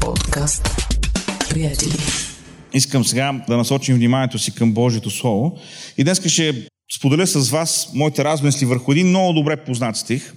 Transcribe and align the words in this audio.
Подкаст. 0.00 0.68
Приятели. 1.50 1.92
Искам 2.74 3.04
сега 3.04 3.44
да 3.48 3.56
насочим 3.56 3.96
вниманието 3.96 4.38
си 4.38 4.54
към 4.54 4.72
Божието 4.72 5.10
Слово. 5.10 5.58
И 5.98 6.04
днес 6.04 6.26
ще 6.26 6.68
споделя 6.96 7.26
с 7.26 7.50
вас 7.50 7.90
моите 7.94 8.24
размисли 8.24 8.66
върху 8.66 8.92
един 8.92 9.08
много 9.08 9.32
добре 9.32 9.56
познат 9.56 9.96
стих. 9.96 10.34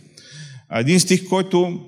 Един 0.73 0.99
стих, 0.99 1.29
който 1.29 1.79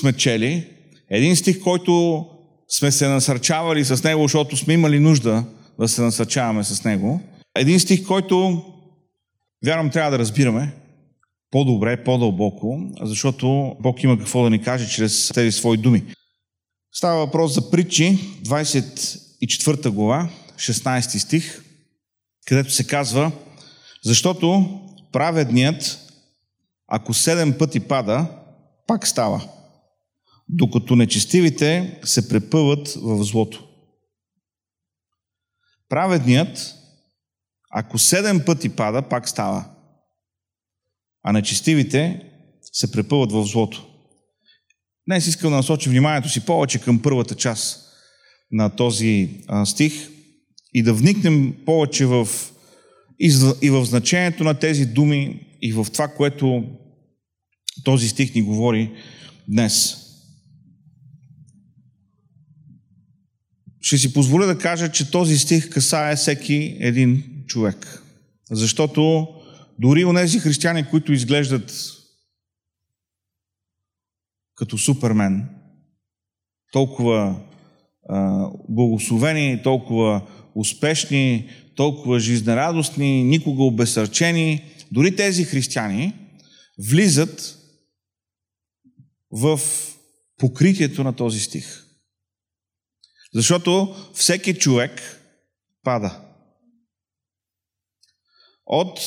сме 0.00 0.12
чели. 0.12 0.66
Един 1.10 1.36
стих, 1.36 1.60
който 1.60 2.24
сме 2.68 2.92
се 2.92 3.08
насърчавали 3.08 3.84
с 3.84 4.04
него, 4.04 4.22
защото 4.22 4.56
сме 4.56 4.74
имали 4.74 5.00
нужда 5.00 5.44
да 5.80 5.88
се 5.88 6.02
насърчаваме 6.02 6.64
с 6.64 6.84
него. 6.84 7.20
Един 7.56 7.80
стих, 7.80 8.06
който 8.06 8.62
вярвам 9.66 9.90
трябва 9.90 10.10
да 10.10 10.18
разбираме 10.18 10.72
по-добре, 11.50 12.04
по-дълбоко, 12.04 12.78
защото 13.02 13.76
Бог 13.80 14.02
има 14.02 14.18
какво 14.18 14.42
да 14.42 14.50
ни 14.50 14.62
каже 14.62 14.88
чрез 14.88 15.28
тези 15.34 15.52
свои 15.52 15.76
думи. 15.76 16.02
Става 16.96 17.18
въпрос 17.18 17.54
за 17.54 17.70
притчи, 17.70 18.18
24 18.42 19.88
глава, 19.88 20.30
16 20.56 21.18
стих, 21.18 21.64
където 22.46 22.72
се 22.72 22.86
казва 22.86 23.32
Защото 24.04 24.80
праведният, 25.12 25.98
ако 26.88 27.14
седем 27.14 27.58
пъти 27.58 27.80
пада, 27.80 28.26
пак 28.86 29.06
става, 29.06 29.48
докато 30.48 30.96
нечестивите 30.96 32.00
се 32.04 32.28
препъват 32.28 32.88
в 32.88 33.24
злото. 33.24 33.68
Праведният, 35.88 36.74
ако 37.70 37.98
седем 37.98 38.44
пъти 38.46 38.68
пада, 38.68 39.08
пак 39.08 39.28
става, 39.28 39.64
а 41.22 41.32
нечестивите 41.32 42.30
се 42.72 42.92
препъват 42.92 43.32
в 43.32 43.44
злото. 43.44 43.93
Днес 45.08 45.26
искам 45.26 45.50
да 45.50 45.56
насоча 45.56 45.90
вниманието 45.90 46.28
си 46.28 46.40
повече 46.40 46.78
към 46.78 47.02
първата 47.02 47.34
част 47.34 47.80
на 48.52 48.76
този 48.76 49.38
стих 49.64 50.08
и 50.74 50.82
да 50.82 50.94
вникнем 50.94 51.54
повече 51.66 52.06
в, 52.06 52.28
и 53.62 53.70
в 53.70 53.84
значението 53.84 54.44
на 54.44 54.54
тези 54.54 54.86
думи 54.86 55.46
и 55.62 55.72
в 55.72 55.86
това, 55.92 56.08
което 56.08 56.64
този 57.84 58.08
стих 58.08 58.34
ни 58.34 58.42
говори 58.42 58.92
днес. 59.48 59.96
Ще 63.80 63.98
си 63.98 64.12
позволя 64.12 64.46
да 64.46 64.58
кажа, 64.58 64.92
че 64.92 65.10
този 65.10 65.38
стих 65.38 65.70
касае 65.70 66.16
всеки 66.16 66.76
един 66.80 67.24
човек. 67.46 68.02
Защото 68.50 69.28
дори 69.78 70.04
у 70.04 70.12
нези 70.12 70.38
християни, 70.38 70.84
които 70.90 71.12
изглеждат 71.12 71.72
като 74.54 74.78
супермен, 74.78 75.48
толкова 76.72 77.40
а, 78.08 78.48
благословени, 78.68 79.62
толкова 79.62 80.22
успешни, 80.54 81.50
толкова 81.76 82.20
жизнерадостни, 82.20 83.24
никога 83.24 83.62
обесърчени, 83.62 84.64
дори 84.92 85.16
тези 85.16 85.44
християни 85.44 86.12
влизат 86.90 87.58
в 89.30 89.60
покритието 90.38 91.04
на 91.04 91.16
този 91.16 91.40
стих. 91.40 91.84
Защото 93.34 93.96
всеки 94.14 94.54
човек 94.54 95.20
пада. 95.82 96.20
От 98.66 99.00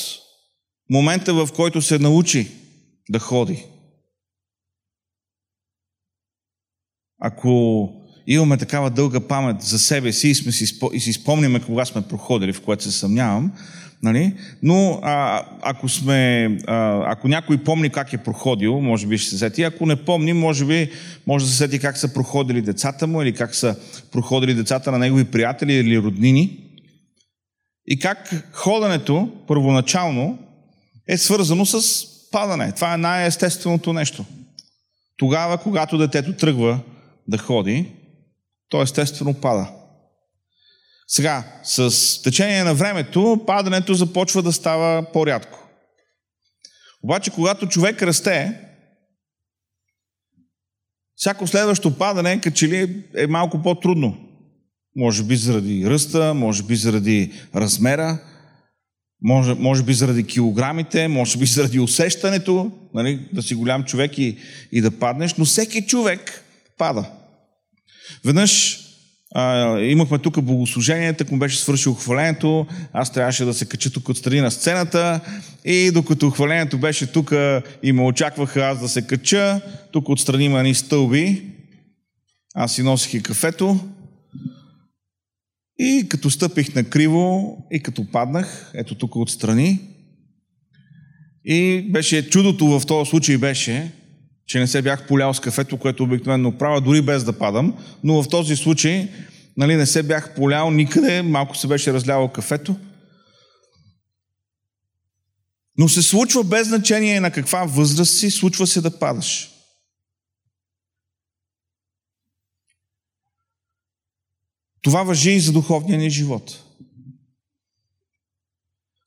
момента, 0.89 1.33
в 1.33 1.49
който 1.55 1.81
се 1.81 1.99
научи 1.99 2.51
да 3.09 3.19
ходи. 3.19 3.65
Ако 7.21 7.89
имаме 8.27 8.57
такава 8.57 8.89
дълга 8.89 9.19
памет 9.19 9.61
за 9.61 9.79
себе 9.79 10.11
си 10.11 10.29
и, 10.29 10.35
сме 10.35 10.51
си, 10.51 10.79
и 10.93 10.99
си 10.99 11.13
спомняме 11.13 11.59
кога 11.59 11.85
сме 11.85 12.01
проходили, 12.01 12.53
в 12.53 12.61
което 12.61 12.83
се 12.83 12.91
съмнявам, 12.91 13.51
нали? 14.03 14.33
но 14.63 14.99
а, 15.03 15.45
ако, 15.61 15.89
сме, 15.89 16.45
а, 16.67 17.03
ако 17.11 17.27
някой 17.27 17.57
помни 17.57 17.89
как 17.89 18.13
е 18.13 18.17
проходил, 18.17 18.81
може 18.81 19.07
би 19.07 19.17
ще 19.17 19.29
се 19.29 19.37
сети. 19.37 19.63
Ако 19.63 19.85
не 19.85 19.95
помни, 19.95 20.33
може 20.33 20.65
би 20.65 20.91
може 21.27 21.45
да 21.45 21.51
се 21.51 21.57
сети 21.57 21.79
как 21.79 21.97
са 21.97 22.13
проходили 22.13 22.61
децата 22.61 23.07
му 23.07 23.21
или 23.21 23.33
как 23.33 23.55
са 23.55 23.75
проходили 24.11 24.53
децата 24.53 24.91
на 24.91 24.97
негови 24.97 25.23
приятели 25.23 25.73
или 25.73 25.99
роднини. 25.99 26.59
И 27.87 27.99
как 27.99 28.49
ходенето 28.53 29.29
първоначално 29.47 30.39
е 31.07 31.17
свързано 31.17 31.65
с 31.65 32.05
падане. 32.31 32.71
Това 32.71 32.93
е 32.93 32.97
най-естественото 32.97 33.93
нещо. 33.93 34.25
Тогава, 35.17 35.57
когато 35.57 35.97
детето 35.97 36.33
тръгва 36.33 36.79
да 37.27 37.37
ходи, 37.37 37.91
то 38.69 38.81
естествено 38.81 39.33
пада. 39.33 39.71
Сега, 41.07 41.43
с 41.63 42.21
течение 42.23 42.63
на 42.63 42.73
времето, 42.73 43.43
падането 43.47 43.93
започва 43.93 44.43
да 44.43 44.53
става 44.53 45.11
по-рядко. 45.13 45.69
Обаче, 47.03 47.31
когато 47.31 47.67
човек 47.67 48.01
расте, 48.03 48.61
всяко 51.15 51.47
следващо 51.47 51.97
падане, 51.97 52.41
като 52.41 52.55
че 52.55 52.67
ли 52.67 53.03
е 53.15 53.27
малко 53.27 53.61
по-трудно. 53.61 54.17
Може 54.95 55.23
би 55.23 55.35
заради 55.35 55.89
ръста, 55.89 56.33
може 56.33 56.63
би 56.63 56.75
заради 56.75 57.33
размера, 57.55 58.19
може, 59.21 59.53
може 59.53 59.83
би 59.83 59.93
заради 59.93 60.27
килограмите, 60.27 61.07
може 61.07 61.37
би 61.37 61.45
заради 61.45 61.79
усещането, 61.79 62.71
нали, 62.93 63.29
да 63.33 63.41
си 63.41 63.55
голям 63.55 63.83
човек 63.83 64.17
и, 64.17 64.37
и 64.71 64.81
да 64.81 64.99
паднеш, 64.99 65.33
но 65.33 65.45
всеки 65.45 65.81
човек 65.81 66.43
пада. 66.77 67.11
Веднъж 68.25 68.79
а, 69.35 69.79
имахме 69.79 70.19
тук 70.19 70.41
богослужение, 70.41 71.13
така 71.13 71.31
му 71.31 71.39
беше 71.39 71.59
свършил 71.59 71.93
хвалението, 71.93 72.67
аз 72.93 73.11
трябваше 73.11 73.45
да 73.45 73.53
се 73.53 73.65
кача 73.65 73.91
тук 73.91 74.09
отстрани 74.09 74.41
на 74.41 74.51
сцената. 74.51 75.19
И 75.65 75.91
докато 75.91 76.29
хвалението 76.29 76.77
беше 76.77 77.11
тук 77.11 77.33
и 77.83 77.91
ме 77.91 78.01
очакваха 78.03 78.61
аз 78.61 78.79
да 78.79 78.89
се 78.89 79.07
кача, 79.07 79.61
тук 79.91 80.09
отстрани 80.09 80.45
има 80.45 80.63
ни 80.63 80.75
стълби, 80.75 81.43
аз 82.55 82.75
си 82.75 82.83
носих 82.83 83.13
и 83.13 83.23
кафето. 83.23 83.79
И 85.79 86.05
като 86.09 86.29
стъпих 86.29 86.75
на 86.75 86.83
криво 86.83 87.57
и 87.71 87.79
като 87.79 88.11
паднах, 88.11 88.71
ето 88.75 88.95
тук 88.95 89.15
отстрани, 89.15 89.79
и 91.45 91.87
беше 91.91 92.29
чудото 92.29 92.79
в 92.79 92.85
този 92.85 93.09
случай 93.09 93.37
беше, 93.37 93.91
че 94.47 94.59
не 94.59 94.67
се 94.67 94.81
бях 94.81 95.07
полял 95.07 95.33
с 95.33 95.39
кафето, 95.39 95.77
което 95.77 96.03
обикновено 96.03 96.57
правя, 96.57 96.81
дори 96.81 97.01
без 97.01 97.23
да 97.23 97.37
падам, 97.37 97.77
но 98.03 98.23
в 98.23 98.29
този 98.29 98.55
случай 98.55 99.09
нали, 99.57 99.75
не 99.75 99.85
се 99.85 100.03
бях 100.03 100.35
полял 100.35 100.71
никъде, 100.71 101.21
малко 101.21 101.57
се 101.57 101.67
беше 101.67 101.93
разляло 101.93 102.29
кафето. 102.29 102.75
Но 105.77 105.89
се 105.89 106.01
случва 106.01 106.43
без 106.43 106.67
значение 106.67 107.19
на 107.19 107.31
каква 107.31 107.65
възраст 107.65 108.17
си, 108.17 108.31
случва 108.31 108.67
се 108.67 108.81
да 108.81 108.99
падаш. 108.99 109.49
Това 114.81 115.03
въжи 115.03 115.31
и 115.31 115.39
за 115.39 115.51
духовния 115.51 115.99
ни 115.99 116.09
живот. 116.09 116.66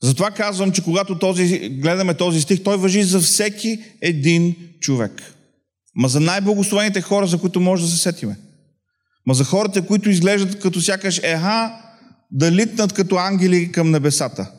Затова 0.03 0.31
казвам, 0.31 0.73
че 0.73 0.85
когато 0.85 1.19
този, 1.19 1.69
гледаме 1.69 2.15
този 2.15 2.41
стих, 2.41 2.63
той 2.63 2.77
въжи 2.77 3.03
за 3.03 3.21
всеки 3.21 3.85
един 4.01 4.57
човек. 4.81 5.35
Ма 5.95 6.09
за 6.09 6.21
най-благословените 6.21 7.01
хора, 7.01 7.27
за 7.27 7.41
които 7.41 7.61
може 7.61 7.83
да 7.83 7.89
се 7.89 7.97
сетиме. 7.97 8.39
Ма 9.27 9.35
за 9.35 9.45
хората, 9.45 9.87
които 9.87 10.11
изглеждат 10.11 10.61
като 10.61 10.81
сякаш 10.81 11.19
еха, 11.19 11.83
да 12.31 12.53
литнат 12.53 12.93
като 12.93 13.17
ангели 13.17 13.73
към 13.73 13.91
небесата. 13.91 14.53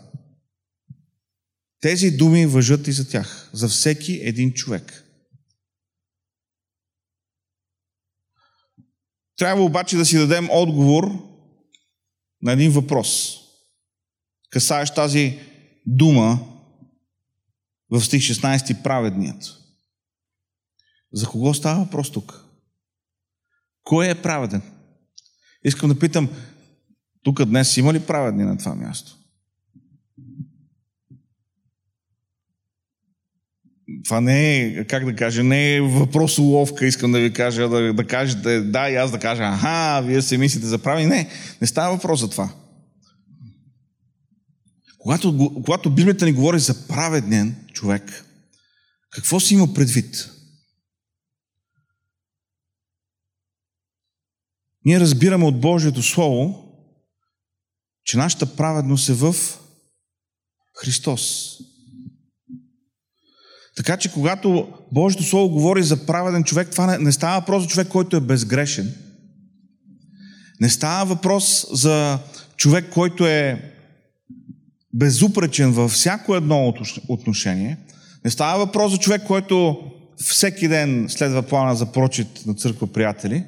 Тези 1.81 2.11
думи 2.11 2.45
въжат 2.45 2.87
и 2.87 2.91
за 2.91 3.09
тях. 3.09 3.49
За 3.53 3.67
всеки 3.67 4.19
един 4.23 4.53
човек. 4.53 5.03
Трябва 9.37 9.63
обаче 9.63 9.97
да 9.97 10.05
си 10.05 10.17
дадем 10.17 10.47
отговор 10.51 11.03
на 12.41 12.51
един 12.51 12.71
въпрос. 12.71 13.40
Касаеш 14.51 14.93
тази 14.93 15.39
дума 15.85 16.39
в 17.89 18.01
стих 18.01 18.21
16 18.21 18.83
праведният. 18.83 19.43
За 21.13 21.27
кого 21.27 21.53
става 21.53 21.83
въпрос 21.83 22.11
тук? 22.11 22.45
Кой 23.83 24.09
е 24.09 24.21
праведен? 24.21 24.61
Искам 25.63 25.89
да 25.89 25.99
питам, 25.99 26.29
тук 27.23 27.45
днес 27.45 27.77
има 27.77 27.93
ли 27.93 27.99
праведни 27.99 28.43
на 28.43 28.57
това 28.57 28.75
място? 28.75 29.17
Това 34.05 34.21
не 34.21 34.57
е, 34.57 34.85
как 34.85 35.05
да 35.05 35.15
кажа, 35.15 35.43
не 35.43 35.75
е 35.75 35.81
въпрос 35.81 36.37
уловка, 36.37 36.85
искам 36.85 37.11
да 37.11 37.19
ви 37.19 37.33
кажа, 37.33 37.69
да, 37.69 37.93
да 37.93 38.07
кажете 38.07 38.61
да 38.61 38.89
и 38.89 38.95
аз 38.95 39.11
да 39.11 39.19
кажа, 39.19 39.43
аха, 39.43 40.01
вие 40.05 40.21
се 40.21 40.37
мислите 40.37 40.67
за 40.67 40.79
праведни. 40.79 41.09
Не, 41.09 41.29
не 41.61 41.67
става 41.67 41.95
въпрос 41.95 42.19
за 42.19 42.29
това. 42.29 42.49
Когато, 45.01 45.51
когато 45.53 45.95
Библията 45.95 46.25
ни 46.25 46.33
говори 46.33 46.59
за 46.59 46.87
праведен 46.87 47.55
човек, 47.73 48.25
какво 49.11 49.39
си 49.39 49.53
има 49.53 49.73
предвид? 49.73 50.29
ние 54.85 54.99
разбираме 54.99 55.45
от 55.45 55.61
Божието 55.61 56.03
Слово, 56.03 56.67
че 58.03 58.17
нашата 58.17 58.55
праведност 58.55 59.09
е 59.09 59.13
в 59.13 59.35
Христос. 60.81 61.55
Така 63.75 63.97
че 63.97 64.11
когато 64.11 64.73
Божието 64.91 65.23
Слово 65.23 65.49
говори 65.49 65.83
за 65.83 66.05
праведен 66.05 66.43
човек, 66.43 66.69
това 66.71 66.87
не, 66.87 66.97
не 66.97 67.11
става 67.11 67.39
въпрос 67.39 67.63
за 67.63 67.69
човек, 67.69 67.87
който 67.87 68.17
е 68.17 68.21
безгрешен. 68.21 68.95
Не 70.59 70.69
става 70.69 71.05
въпрос 71.05 71.67
за 71.71 72.19
човек, 72.57 72.89
който 72.93 73.27
е 73.27 73.70
безупречен 74.93 75.71
във 75.71 75.91
всяко 75.91 76.35
едно 76.35 76.73
отношение. 77.07 77.77
Не 78.25 78.31
става 78.31 78.65
въпрос 78.65 78.91
за 78.91 78.97
човек, 78.97 79.23
който 79.27 79.77
всеки 80.17 80.67
ден 80.67 81.05
следва 81.09 81.43
плана 81.43 81.75
за 81.75 81.91
прочит 81.91 82.45
на 82.45 82.53
църква 82.53 82.87
приятели. 82.87 83.43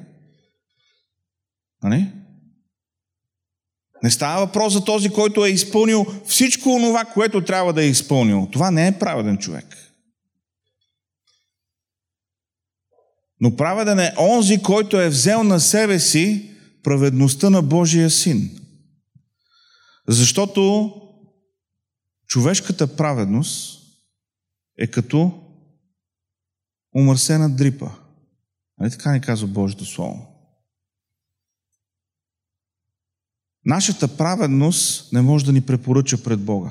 Нали? 1.82 2.12
Не 4.02 4.10
става 4.10 4.46
въпрос 4.46 4.72
за 4.72 4.84
този, 4.84 5.08
който 5.08 5.44
е 5.44 5.50
изпълнил 5.50 6.06
всичко 6.26 6.78
това, 6.80 7.04
което 7.04 7.44
трябва 7.44 7.72
да 7.72 7.84
е 7.84 7.88
изпълнил. 7.88 8.48
Това 8.52 8.70
не 8.70 8.86
е 8.86 8.98
праведен 8.98 9.38
човек. 9.38 9.76
Но 13.40 13.56
праведен 13.56 13.98
е 13.98 14.14
онзи, 14.18 14.62
който 14.62 15.00
е 15.00 15.08
взел 15.08 15.42
на 15.42 15.60
себе 15.60 15.98
си 15.98 16.50
праведността 16.82 17.50
на 17.50 17.62
Божия 17.62 18.10
син. 18.10 18.50
Защото 20.08 20.92
човешката 22.26 22.96
праведност 22.96 23.82
е 24.78 24.86
като 24.86 25.40
умърсена 26.96 27.50
дрипа. 27.50 27.90
Нали 28.78 28.90
така 28.90 29.12
ни 29.12 29.20
казва 29.20 29.48
Божието 29.48 29.84
Слово? 29.84 30.34
Нашата 33.64 34.16
праведност 34.16 35.12
не 35.12 35.22
може 35.22 35.44
да 35.44 35.52
ни 35.52 35.60
препоръча 35.60 36.22
пред 36.22 36.40
Бога. 36.40 36.70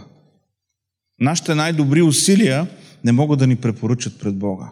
Нашите 1.20 1.56
най-добри 1.56 2.02
усилия 2.02 2.68
не 3.04 3.12
могат 3.12 3.40
да 3.40 3.48
ни 3.48 3.56
препоръчат 3.56 4.20
пред 4.20 4.38
Бога. 4.38 4.72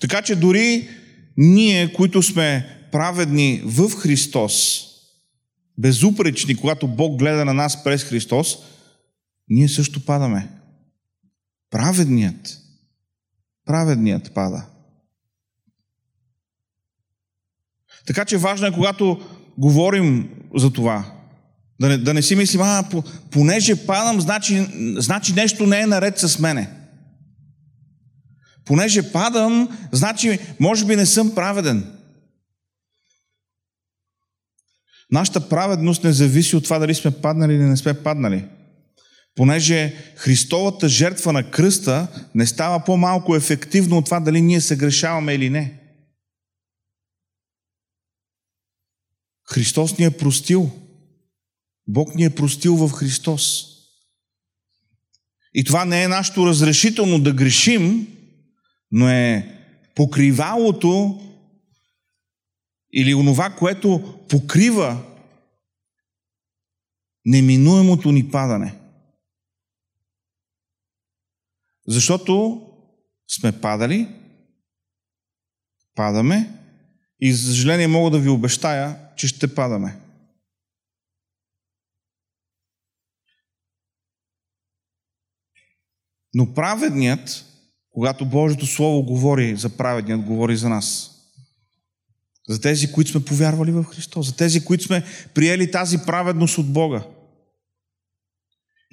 Така 0.00 0.22
че 0.22 0.36
дори 0.36 0.88
ние, 1.36 1.92
които 1.92 2.22
сме 2.22 2.78
праведни 2.92 3.62
в 3.64 3.90
Христос, 3.90 4.84
безупречни, 5.78 6.56
когато 6.56 6.88
Бог 6.88 7.18
гледа 7.18 7.44
на 7.44 7.54
нас 7.54 7.84
през 7.84 8.04
Христос, 8.04 8.58
ние 9.48 9.68
също 9.68 10.04
падаме. 10.04 10.50
Праведният, 11.70 12.58
праведният 13.64 14.34
пада. 14.34 14.66
Така 18.06 18.24
че 18.24 18.36
важно 18.36 18.66
е, 18.66 18.72
когато 18.72 19.20
говорим 19.58 20.30
за 20.56 20.72
това, 20.72 21.12
да 21.80 21.88
не, 21.88 21.98
да 21.98 22.14
не 22.14 22.22
си 22.22 22.36
мислим, 22.36 22.62
а, 22.62 22.84
понеже 23.30 23.86
падам, 23.86 24.20
значи, 24.20 24.68
значи 24.98 25.32
нещо 25.32 25.66
не 25.66 25.80
е 25.80 25.86
наред 25.86 26.18
с 26.18 26.38
мене. 26.38 26.70
Понеже 28.64 29.12
падам, 29.12 29.78
значи 29.92 30.38
може 30.60 30.84
би 30.84 30.96
не 30.96 31.06
съм 31.06 31.34
праведен. 31.34 31.92
Нашата 35.10 35.48
праведност 35.48 36.04
не 36.04 36.12
зависи 36.12 36.56
от 36.56 36.64
това 36.64 36.78
дали 36.78 36.94
сме 36.94 37.10
паднали 37.10 37.54
или 37.54 37.62
не 37.62 37.76
сме 37.76 38.02
паднали. 38.02 38.48
Понеже 39.34 40.14
Христовата 40.16 40.88
жертва 40.88 41.32
на 41.32 41.50
кръста 41.50 42.28
не 42.34 42.46
става 42.46 42.84
по-малко 42.84 43.36
ефективно 43.36 43.98
от 43.98 44.04
това 44.04 44.20
дали 44.20 44.40
ние 44.40 44.60
се 44.60 44.76
грешаваме 44.76 45.34
или 45.34 45.50
не. 45.50 45.80
Христос 49.44 49.98
ни 49.98 50.04
е 50.04 50.16
простил. 50.16 50.70
Бог 51.86 52.14
ни 52.14 52.24
е 52.24 52.34
простил 52.34 52.76
в 52.76 52.92
Христос. 52.92 53.66
И 55.54 55.64
това 55.64 55.84
не 55.84 56.02
е 56.02 56.08
нашето 56.08 56.46
разрешително 56.46 57.20
да 57.20 57.32
грешим, 57.32 58.08
но 58.90 59.08
е 59.08 59.58
покривалото 59.94 61.20
или 62.92 63.14
онова, 63.14 63.50
което 63.50 64.18
покрива 64.28 65.04
неминуемото 67.24 68.12
ни 68.12 68.30
падане. 68.30 68.83
Защото 71.88 72.62
сме 73.28 73.60
падали, 73.60 74.08
падаме 75.94 76.50
и 77.20 77.32
за 77.32 77.46
съжаление 77.46 77.86
мога 77.86 78.10
да 78.10 78.18
ви 78.18 78.28
обещая, 78.28 78.98
че 79.16 79.28
ще 79.28 79.54
падаме. 79.54 80.00
Но 86.34 86.54
праведният, 86.54 87.44
когато 87.90 88.26
Божието 88.26 88.66
Слово 88.66 89.02
говори 89.02 89.56
за 89.56 89.76
праведният, 89.76 90.22
говори 90.22 90.56
за 90.56 90.68
нас. 90.68 91.10
За 92.48 92.60
тези, 92.60 92.92
които 92.92 93.10
сме 93.10 93.24
повярвали 93.24 93.70
в 93.70 93.84
Христос. 93.84 94.26
За 94.26 94.36
тези, 94.36 94.64
които 94.64 94.84
сме 94.84 95.04
приели 95.34 95.70
тази 95.70 95.98
праведност 96.06 96.58
от 96.58 96.72
Бога. 96.72 97.06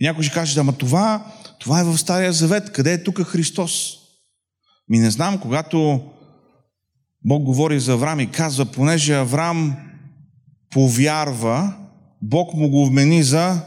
И 0.02 0.04
някой 0.04 0.24
ще 0.24 0.34
каже, 0.34 0.60
ама 0.60 0.74
това, 0.74 1.26
това 1.60 1.80
е 1.80 1.84
в 1.84 1.98
Стария 1.98 2.34
Завет. 2.34 2.72
Къде 2.72 2.94
е 2.94 3.04
тук 3.04 3.24
Христос? 3.24 3.98
Ми 4.90 5.00
не 5.00 5.12
знам, 5.12 5.40
когато 5.40 6.04
Бог 7.26 7.44
говори 7.44 7.80
за 7.80 7.94
Авраам 7.94 8.20
и 8.20 8.32
казва, 8.32 8.66
понеже 8.66 9.14
Авраам 9.14 9.78
повярва, 10.70 11.74
Бог 12.22 12.54
му 12.54 12.70
го 12.70 12.86
вмени 12.86 13.24
за 13.24 13.62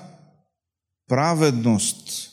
праведност. 1.08 2.30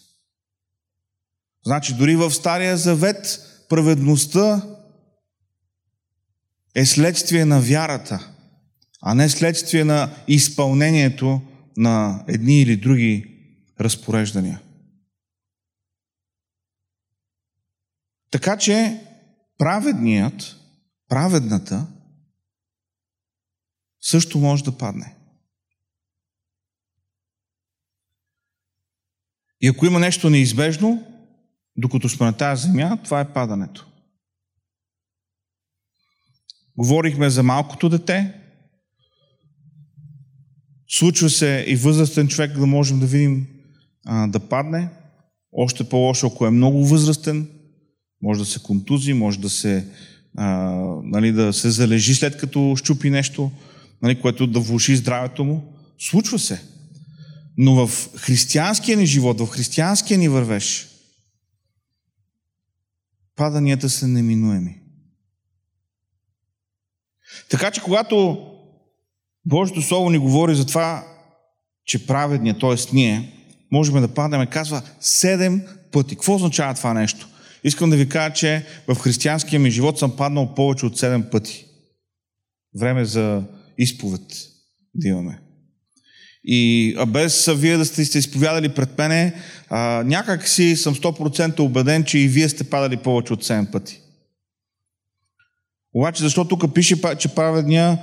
Значи 1.65 1.93
дори 1.93 2.15
в 2.15 2.31
Стария 2.31 2.77
Завет 2.77 3.39
праведността 3.69 4.61
е 6.75 6.85
следствие 6.85 7.45
на 7.45 7.61
вярата, 7.61 8.27
а 9.01 9.13
не 9.13 9.29
следствие 9.29 9.83
на 9.83 10.15
изпълнението 10.27 11.41
на 11.77 12.23
едни 12.27 12.61
или 12.61 12.77
други 12.77 13.30
разпореждания. 13.83 14.61
Така 18.31 18.57
че 18.57 19.05
праведният, 19.57 20.57
праведната, 21.07 21.87
също 24.01 24.39
може 24.39 24.63
да 24.63 24.77
падне. 24.77 25.15
И 29.61 29.67
ако 29.67 29.85
има 29.85 29.99
нещо 29.99 30.29
неизбежно, 30.29 31.07
докато 31.77 32.09
сме 32.09 32.25
на 32.25 32.37
тази 32.37 32.67
земя, 32.67 32.97
това 33.03 33.19
е 33.21 33.33
падането. 33.33 33.87
Говорихме 36.77 37.29
за 37.29 37.43
малкото 37.43 37.89
дете. 37.89 38.41
Случва 40.87 41.29
се 41.29 41.65
и 41.67 41.75
възрастен 41.75 42.27
човек 42.27 42.51
да 42.51 42.65
можем 42.65 42.99
да 42.99 43.05
видим 43.05 43.50
а, 44.05 44.27
да 44.27 44.39
падне. 44.39 44.89
Още 45.53 45.89
по-лошо, 45.89 46.27
ако 46.27 46.45
е 46.45 46.51
много 46.51 46.85
възрастен, 46.85 47.47
може 48.21 48.39
да 48.39 48.45
се 48.45 48.63
контузи, 48.63 49.13
може 49.13 49.39
да 49.39 49.49
се, 49.49 49.87
а, 50.37 50.47
нали, 51.03 51.31
да 51.31 51.53
се 51.53 51.69
залежи 51.69 52.15
след 52.15 52.37
като 52.37 52.75
щупи 52.77 53.09
нещо, 53.09 53.51
нали, 54.01 54.21
което 54.21 54.47
да 54.47 54.59
влуши 54.59 54.95
здравето 54.95 55.43
му. 55.43 55.73
Случва 55.99 56.39
се. 56.39 56.61
Но 57.57 57.87
в 57.87 58.09
християнския 58.17 58.97
ни 58.97 59.05
живот, 59.05 59.39
в 59.39 59.47
християнския 59.47 60.17
ни 60.17 60.29
вървеж, 60.29 60.87
паданията 63.35 63.89
са 63.89 64.07
неминуеми. 64.07 64.81
Така 67.49 67.71
че 67.71 67.81
когато 67.81 68.47
Божието 69.45 69.81
Слово 69.81 70.09
ни 70.09 70.17
говори 70.17 70.55
за 70.55 70.65
това, 70.65 71.07
че 71.85 72.07
праведният, 72.07 72.59
т.е. 72.59 72.75
ние, 72.93 73.40
можем 73.71 74.01
да 74.01 74.07
падаме, 74.07 74.45
казва 74.45 74.81
седем 74.99 75.61
пъти. 75.91 76.15
Какво 76.15 76.35
означава 76.35 76.73
това 76.73 76.93
нещо? 76.93 77.27
Искам 77.63 77.89
да 77.89 77.95
ви 77.95 78.09
кажа, 78.09 78.33
че 78.33 78.65
в 78.87 78.95
християнския 78.95 79.59
ми 79.59 79.71
живот 79.71 79.99
съм 79.99 80.15
паднал 80.15 80.55
повече 80.55 80.85
от 80.85 80.97
седем 80.97 81.23
пъти. 81.31 81.65
Време 82.79 83.05
за 83.05 83.43
изповед 83.77 84.21
да 84.95 85.07
имаме. 85.07 85.39
И 86.43 86.93
а 86.97 87.05
без 87.05 87.45
вие 87.45 87.77
да 87.77 87.85
сте, 87.85 88.05
сте 88.05 88.17
изповядали 88.17 88.69
пред 88.69 88.97
мене, 88.97 89.33
а, 89.69 90.03
някак 90.05 90.47
си 90.47 90.75
съм 90.75 90.95
100% 90.95 91.59
убеден, 91.59 92.03
че 92.03 92.19
и 92.19 92.27
вие 92.27 92.49
сте 92.49 92.63
падали 92.63 92.97
повече 92.97 93.33
от 93.33 93.43
7 93.43 93.71
пъти. 93.71 94.01
Обаче, 95.93 96.23
защо 96.23 96.45
тук 96.45 96.73
пише, 96.73 97.01
че 97.17 97.35
праведния 97.35 97.97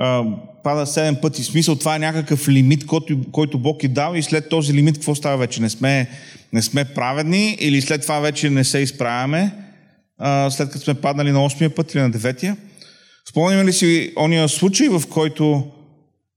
а, 0.00 0.24
пада 0.68 0.86
7 0.86 1.20
пъти? 1.20 1.42
В 1.42 1.46
смисъл, 1.46 1.76
това 1.76 1.96
е 1.96 1.98
някакъв 1.98 2.48
лимит, 2.48 2.86
който, 2.86 3.18
който 3.32 3.58
Бог 3.58 3.84
е 3.84 3.88
дал 3.88 4.14
и 4.14 4.22
след 4.22 4.48
този 4.48 4.74
лимит 4.74 4.94
какво 4.94 5.14
става 5.14 5.36
вече? 5.36 5.62
Не 5.62 5.70
сме, 5.70 6.10
не 6.52 6.62
сме 6.62 6.84
праведни 6.84 7.56
или 7.60 7.80
след 7.80 8.02
това 8.02 8.20
вече 8.20 8.50
не 8.50 8.64
се 8.64 8.78
изправяме, 8.78 9.54
а, 10.18 10.50
след 10.50 10.70
като 10.70 10.84
сме 10.84 10.94
паднали 10.94 11.32
на 11.32 11.38
8 11.38 11.68
път 11.68 11.94
или 11.94 12.00
на 12.00 12.10
9 12.10 12.56
Спомняме 13.30 13.64
ли 13.64 13.72
си 13.72 14.12
ония 14.18 14.48
случай, 14.48 14.88
в 14.88 15.02
който 15.10 15.70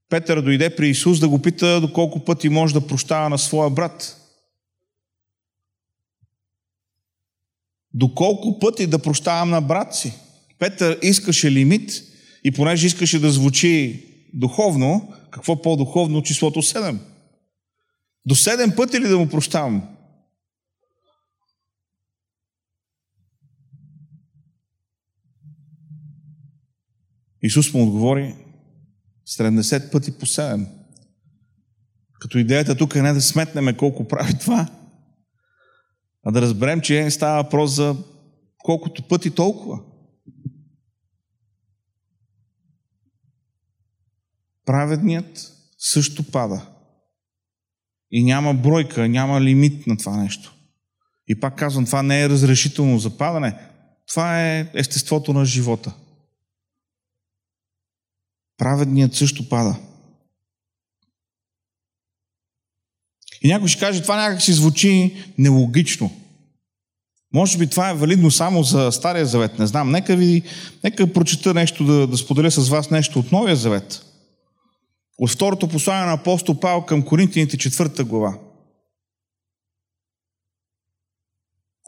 Петър 0.10 0.42
дойде 0.42 0.76
при 0.76 0.90
Исус 0.90 1.20
да 1.20 1.30
го 1.30 1.40
пита 1.40 1.82
доколко 1.82 2.20
пъти 2.20 2.50
може 2.50 2.74
да 2.74 2.88
прощава 2.88 3.30
на 3.30 3.38
своя 3.38 3.70
брат? 3.70 4.18
Доколко 7.94 8.60
пъти 8.60 8.88
да 8.88 9.00
прощавам 9.00 9.50
на 9.50 9.62
брат 9.62 9.96
си? 9.96 10.14
Петър 10.60 11.00
искаше 11.02 11.52
лимит 11.52 12.04
и 12.44 12.52
понеже 12.52 12.88
искаше 12.88 13.20
да 13.20 13.32
звучи 13.32 14.06
духовно, 14.34 15.14
какво 15.32 15.62
по-духовно 15.62 16.18
от 16.18 16.26
числото 16.26 16.62
7? 16.62 16.98
До 18.26 18.36
7 18.36 18.76
пъти 18.76 19.00
ли 19.00 19.08
да 19.08 19.18
му 19.18 19.30
прощавам? 19.30 19.98
Исус 27.44 27.74
му 27.74 27.84
отговори 27.84 28.36
70 29.28 29.92
пъти 29.92 30.12
по 30.18 30.26
7. 30.26 30.68
Като 32.20 32.38
идеята 32.38 32.76
тук 32.76 32.96
е 32.96 33.02
не 33.02 33.14
да 33.14 33.22
сметнеме 33.22 33.78
колко 33.78 34.08
прави 34.08 34.38
това, 34.40 34.68
а 36.24 36.32
да 36.32 36.42
разберем, 36.42 36.82
че 36.82 37.12
става 37.12 37.44
въпрос 37.44 37.72
за 37.72 37.96
колкото 38.58 39.04
пъти 39.04 39.32
толкова. 39.32 39.80
Праведният 44.66 45.54
също 45.78 46.32
пада. 46.32 46.66
И 48.12 48.24
няма 48.24 48.54
бройка, 48.54 49.08
няма 49.08 49.42
лимит 49.42 49.88
на 49.88 49.98
това 49.98 50.18
нещо. 50.18 50.56
И 51.28 51.40
пак 51.40 51.58
казвам, 51.58 51.86
това 51.86 52.04
не 52.04 52.22
е 52.22 52.30
разрешително 52.30 53.00
за 53.00 53.18
падане. 53.18 53.58
Това 54.08 54.42
е 54.42 54.68
естеството 54.74 55.34
на 55.34 55.46
живота. 55.46 55.94
Праведният 58.58 59.16
също 59.16 59.50
пада. 59.50 59.80
И 63.42 63.48
някой 63.48 63.68
ще 63.68 63.80
каже, 63.80 64.02
това 64.02 64.16
някак 64.16 64.42
си 64.42 64.54
звучи 64.54 65.24
нелогично. 65.38 66.12
Може 67.34 67.58
би 67.58 67.68
това 67.68 67.90
е 67.90 67.94
валидно 67.94 68.32
само 68.32 68.64
за 68.64 68.92
Стария 68.92 69.26
завет, 69.26 69.60
не 69.60 69.68
знам. 69.68 69.92
Нека 69.92 70.16
ви, 70.16 70.44
нека 70.84 71.14
прочета 71.14 71.54
нещо, 71.54 71.86
да, 71.86 72.08
да 72.08 72.18
споделя 72.18 72.52
с 72.52 72.70
вас 72.70 72.92
нещо 72.92 73.20
от 73.20 73.32
Новия 73.32 73.56
завет. 73.56 74.06
От 75.22 75.30
второто 75.30 75.68
послание 75.68 76.06
на 76.06 76.14
апостол 76.14 76.60
Павел 76.60 76.82
към 76.82 77.06
Коринтините, 77.06 77.58
четвърта 77.58 78.04
глава. 78.04 78.40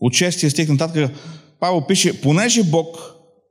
От 0.01 0.13
6 0.13 0.49
стих 0.49 0.69
нататък 0.69 1.11
Павел 1.59 1.87
пише, 1.87 2.21
понеже 2.21 2.63
Бог, 2.63 2.97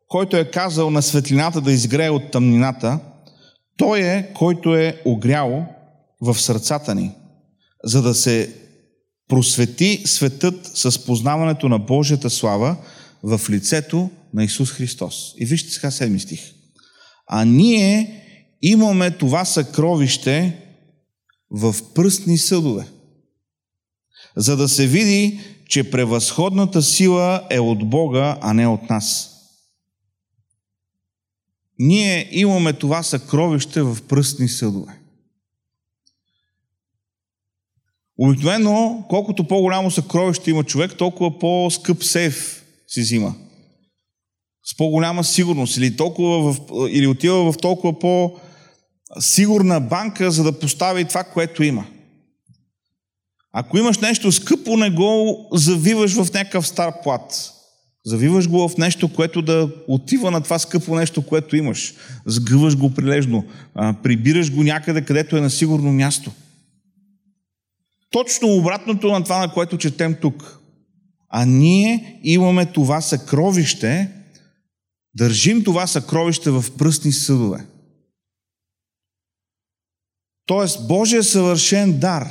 който 0.08 0.36
е 0.36 0.50
казал 0.50 0.90
на 0.90 1.02
светлината 1.02 1.60
да 1.60 1.72
изгрее 1.72 2.10
от 2.10 2.30
тъмнината, 2.30 3.00
той 3.76 4.00
е, 4.00 4.32
който 4.34 4.76
е 4.76 5.02
огрял 5.04 5.66
в 6.20 6.34
сърцата 6.40 6.94
ни, 6.94 7.14
за 7.84 8.02
да 8.02 8.14
се 8.14 8.54
просвети 9.28 10.02
светът 10.06 10.66
с 10.66 11.06
познаването 11.06 11.68
на 11.68 11.78
Божията 11.78 12.30
слава 12.30 12.76
в 13.22 13.40
лицето 13.50 14.10
на 14.34 14.44
Исус 14.44 14.70
Христос. 14.70 15.34
И 15.38 15.46
вижте 15.46 15.70
сега 15.70 15.90
седми 15.90 16.20
стих. 16.20 16.52
А 17.26 17.44
ние 17.44 18.21
имаме 18.62 19.10
това 19.10 19.44
съкровище 19.44 20.58
в 21.50 21.74
пръстни 21.94 22.38
съдове, 22.38 22.86
за 24.36 24.56
да 24.56 24.68
се 24.68 24.86
види, 24.86 25.40
че 25.68 25.90
превъзходната 25.90 26.82
сила 26.82 27.46
е 27.50 27.60
от 27.60 27.90
Бога, 27.90 28.38
а 28.40 28.54
не 28.54 28.66
от 28.66 28.90
нас. 28.90 29.28
Ние 31.78 32.28
имаме 32.30 32.72
това 32.72 33.02
съкровище 33.02 33.82
в 33.82 33.98
пръстни 34.08 34.48
съдове. 34.48 34.98
Обикновено, 38.18 39.04
колкото 39.08 39.48
по-голямо 39.48 39.90
съкровище 39.90 40.50
има 40.50 40.64
човек, 40.64 40.96
толкова 40.96 41.38
по-скъп 41.38 42.04
сейф 42.04 42.64
си 42.86 43.00
взима. 43.00 43.34
С 44.64 44.76
по-голяма 44.76 45.24
сигурност 45.24 45.76
или, 45.76 45.96
толкова 45.96 46.52
в, 46.52 46.60
или 46.90 47.06
отива 47.06 47.52
в 47.52 47.58
толкова 47.58 48.00
по-сигурна 49.14 49.80
банка, 49.80 50.30
за 50.30 50.44
да 50.44 50.58
постави 50.58 51.04
това, 51.04 51.24
което 51.24 51.62
има. 51.62 51.84
Ако 53.52 53.78
имаш 53.78 53.98
нещо 53.98 54.32
скъпо, 54.32 54.76
не 54.76 54.90
го 54.90 55.48
завиваш 55.52 56.14
в 56.14 56.32
някакъв 56.34 56.66
стар 56.66 57.02
плат. 57.02 57.52
Завиваш 58.06 58.48
го 58.48 58.68
в 58.68 58.76
нещо, 58.76 59.14
което 59.14 59.42
да 59.42 59.70
отива 59.88 60.30
на 60.30 60.40
това 60.40 60.58
скъпо 60.58 60.96
нещо, 60.96 61.26
което 61.26 61.56
имаш. 61.56 61.94
Сгъваш 62.26 62.76
го 62.76 62.94
прилежно. 62.94 63.44
Прибираш 64.02 64.52
го 64.54 64.62
някъде, 64.62 65.02
където 65.02 65.36
е 65.36 65.40
на 65.40 65.50
сигурно 65.50 65.92
място. 65.92 66.30
Точно 68.10 68.48
обратното 68.48 69.12
на 69.12 69.24
това, 69.24 69.38
на 69.38 69.52
което 69.52 69.78
четем 69.78 70.14
тук. 70.20 70.58
А 71.28 71.44
ние 71.44 72.20
имаме 72.22 72.66
това 72.66 73.00
съкровище, 73.00 74.08
държим 75.14 75.64
това 75.64 75.86
съкровище 75.86 76.50
в 76.50 76.64
пръстни 76.78 77.12
съдове. 77.12 77.66
Тоест, 80.52 80.86
Божия 80.86 81.24
съвършен 81.24 81.98
дар, 81.98 82.28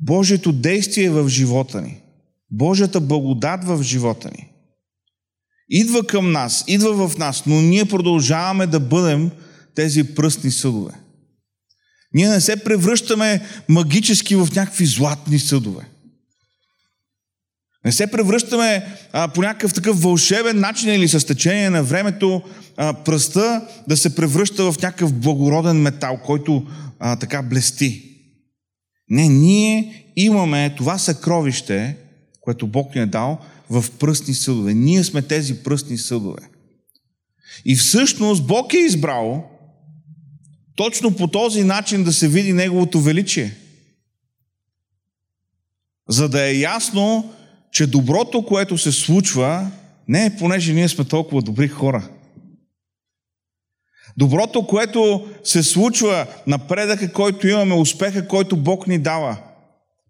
Божието 0.00 0.52
действие 0.52 1.10
в 1.10 1.28
живота 1.28 1.82
ни, 1.82 2.00
Божията 2.50 3.00
благодат 3.00 3.64
в 3.64 3.82
живота 3.82 4.30
ни, 4.30 4.50
идва 5.68 6.06
към 6.06 6.32
нас, 6.32 6.64
идва 6.66 7.08
в 7.08 7.18
нас, 7.18 7.46
но 7.46 7.60
ние 7.60 7.84
продължаваме 7.84 8.66
да 8.66 8.80
бъдем 8.80 9.30
тези 9.74 10.14
пръстни 10.14 10.50
съдове. 10.50 10.92
Ние 12.14 12.28
не 12.28 12.40
се 12.40 12.64
превръщаме 12.64 13.46
магически 13.68 14.36
в 14.36 14.48
някакви 14.56 14.86
златни 14.86 15.38
съдове. 15.38 15.84
Не 17.84 17.92
се 17.92 18.06
превръщаме 18.06 18.98
а, 19.12 19.28
по 19.28 19.42
някакъв 19.42 19.74
такъв 19.74 20.02
вълшебен 20.02 20.60
начин 20.60 20.94
или 20.94 21.08
с 21.08 21.26
течение 21.26 21.70
на 21.70 21.82
времето 21.82 22.42
а, 22.76 22.92
пръста 22.92 23.68
да 23.88 23.96
се 23.96 24.14
превръща 24.14 24.72
в 24.72 24.82
някакъв 24.82 25.12
благороден 25.12 25.76
метал, 25.76 26.20
който 26.24 26.66
а, 26.98 27.16
така 27.16 27.42
блести. 27.42 28.04
Не, 29.10 29.28
ние 29.28 30.04
имаме 30.16 30.74
това 30.76 30.98
съкровище, 30.98 31.96
което 32.40 32.66
Бог 32.66 32.94
ни 32.94 33.00
е 33.00 33.06
дал 33.06 33.38
в 33.70 33.84
пръстни 33.98 34.34
съдове. 34.34 34.74
Ние 34.74 35.04
сме 35.04 35.22
тези 35.22 35.62
пръстни 35.62 35.98
съдове. 35.98 36.42
И 37.64 37.76
всъщност 37.76 38.46
Бог 38.46 38.74
е 38.74 38.78
избрал 38.78 39.50
точно 40.76 41.16
по 41.16 41.28
този 41.28 41.64
начин 41.64 42.04
да 42.04 42.12
се 42.12 42.28
види 42.28 42.52
Неговото 42.52 43.00
величие. 43.00 43.56
За 46.08 46.28
да 46.28 46.48
е 46.48 46.58
ясно, 46.58 47.32
че 47.78 47.86
доброто, 47.86 48.46
което 48.46 48.78
се 48.78 48.92
случва, 48.92 49.70
не 50.08 50.26
е 50.26 50.36
понеже 50.36 50.72
ние 50.72 50.88
сме 50.88 51.04
толкова 51.04 51.42
добри 51.42 51.68
хора. 51.68 52.08
Доброто, 54.16 54.66
което 54.66 55.28
се 55.44 55.62
случва, 55.62 56.26
напредъка, 56.46 57.12
който 57.12 57.48
имаме, 57.48 57.74
успеха, 57.74 58.28
който 58.28 58.56
Бог 58.56 58.86
ни 58.86 58.98
дава, 58.98 59.36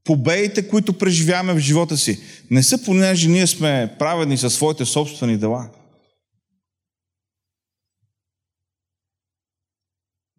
победите, 0.05 0.69
които 0.69 0.99
преживяваме 0.99 1.55
в 1.55 1.59
живота 1.59 1.97
си, 1.97 2.21
не 2.51 2.63
са 2.63 2.85
понеже 2.85 3.29
ние 3.29 3.47
сме 3.47 3.95
праведни 3.99 4.39
със 4.39 4.55
своите 4.55 4.85
собствени 4.85 5.37
дела. 5.37 5.71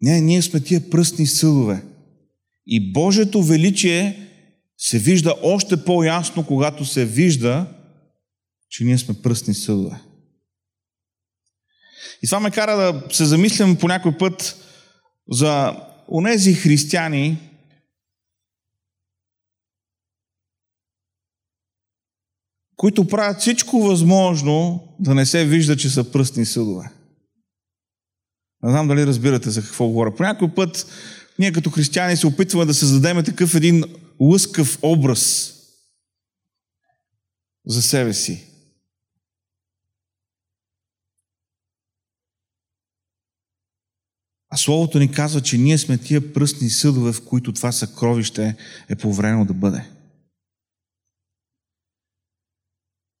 Не, 0.02 0.20
ние 0.20 0.42
сме 0.42 0.60
тия 0.60 0.90
пръстни 0.90 1.26
съдове. 1.26 1.82
И 2.66 2.92
Божието 2.92 3.42
величие 3.42 4.29
се 4.82 4.98
вижда 4.98 5.34
още 5.42 5.84
по-ясно, 5.84 6.46
когато 6.46 6.84
се 6.84 7.04
вижда, 7.04 7.66
че 8.68 8.84
ние 8.84 8.98
сме 8.98 9.22
пръстни 9.22 9.54
съдове. 9.54 10.00
И 12.22 12.26
това 12.26 12.40
ме 12.40 12.50
кара 12.50 12.76
да 12.76 13.14
се 13.14 13.24
замислям 13.24 13.76
по 13.76 13.88
някой 13.88 14.18
път 14.18 14.56
за 15.30 15.76
онези 16.08 16.54
християни, 16.54 17.38
които 22.76 23.08
правят 23.08 23.40
всичко 23.40 23.82
възможно 23.82 24.88
да 25.00 25.14
не 25.14 25.26
се 25.26 25.44
вижда, 25.44 25.76
че 25.76 25.90
са 25.90 26.12
пръстни 26.12 26.46
съдове. 26.46 26.90
Не 28.62 28.70
знам 28.70 28.88
дали 28.88 29.06
разбирате 29.06 29.50
за 29.50 29.62
какво 29.62 29.88
говоря. 29.88 30.14
По 30.14 30.22
някой 30.22 30.54
път 30.54 30.86
ние 31.38 31.52
като 31.52 31.70
християни 31.70 32.16
се 32.16 32.26
опитваме 32.26 32.64
да 32.64 32.74
създадем 32.74 33.24
такъв 33.24 33.54
един 33.54 33.84
лъскав 34.20 34.78
образ 34.82 35.54
за 37.66 37.82
себе 37.82 38.14
си. 38.14 38.46
А 44.52 44.56
Словото 44.56 44.98
ни 44.98 45.12
казва, 45.12 45.40
че 45.40 45.58
ние 45.58 45.78
сме 45.78 45.98
тия 45.98 46.32
пръстни 46.32 46.70
съдове, 46.70 47.12
в 47.12 47.24
които 47.24 47.52
това 47.52 47.72
съкровище 47.72 48.56
е 48.88 48.96
поверено 48.96 49.44
да 49.44 49.54
бъде. 49.54 49.90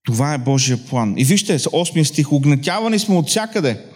Това 0.04 0.34
е 0.34 0.38
Божия 0.38 0.86
план. 0.86 1.14
И 1.18 1.24
вижте, 1.24 1.58
8 1.58 2.02
стих, 2.02 2.32
огнетявани 2.32 2.98
сме 2.98 3.16
от 3.16 3.28
всякъде, 3.28 3.86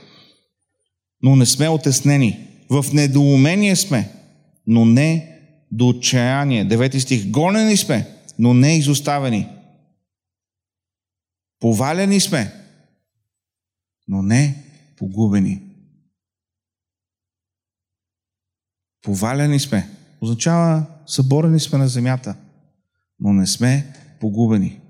но 1.22 1.36
не 1.36 1.46
сме 1.46 1.68
отеснени. 1.68 2.48
В 2.70 2.84
недоумение 2.92 3.76
сме, 3.76 4.12
но 4.66 4.84
не 4.84 5.33
до 5.74 5.88
отчаяние. 5.88 6.68
9 6.68 6.98
стих, 6.98 7.30
гонени 7.30 7.76
сме, 7.76 8.08
но 8.38 8.54
не 8.54 8.78
изоставени. 8.78 9.48
Повалени 11.60 12.20
сме, 12.20 12.52
но 14.08 14.22
не 14.22 14.64
погубени. 14.96 15.62
Повалени 19.02 19.60
сме. 19.60 19.90
Означава, 20.20 20.86
съборени 21.06 21.60
сме 21.60 21.78
на 21.78 21.88
земята, 21.88 22.36
но 23.20 23.32
не 23.32 23.46
сме 23.46 23.94
погубени. 24.20 24.80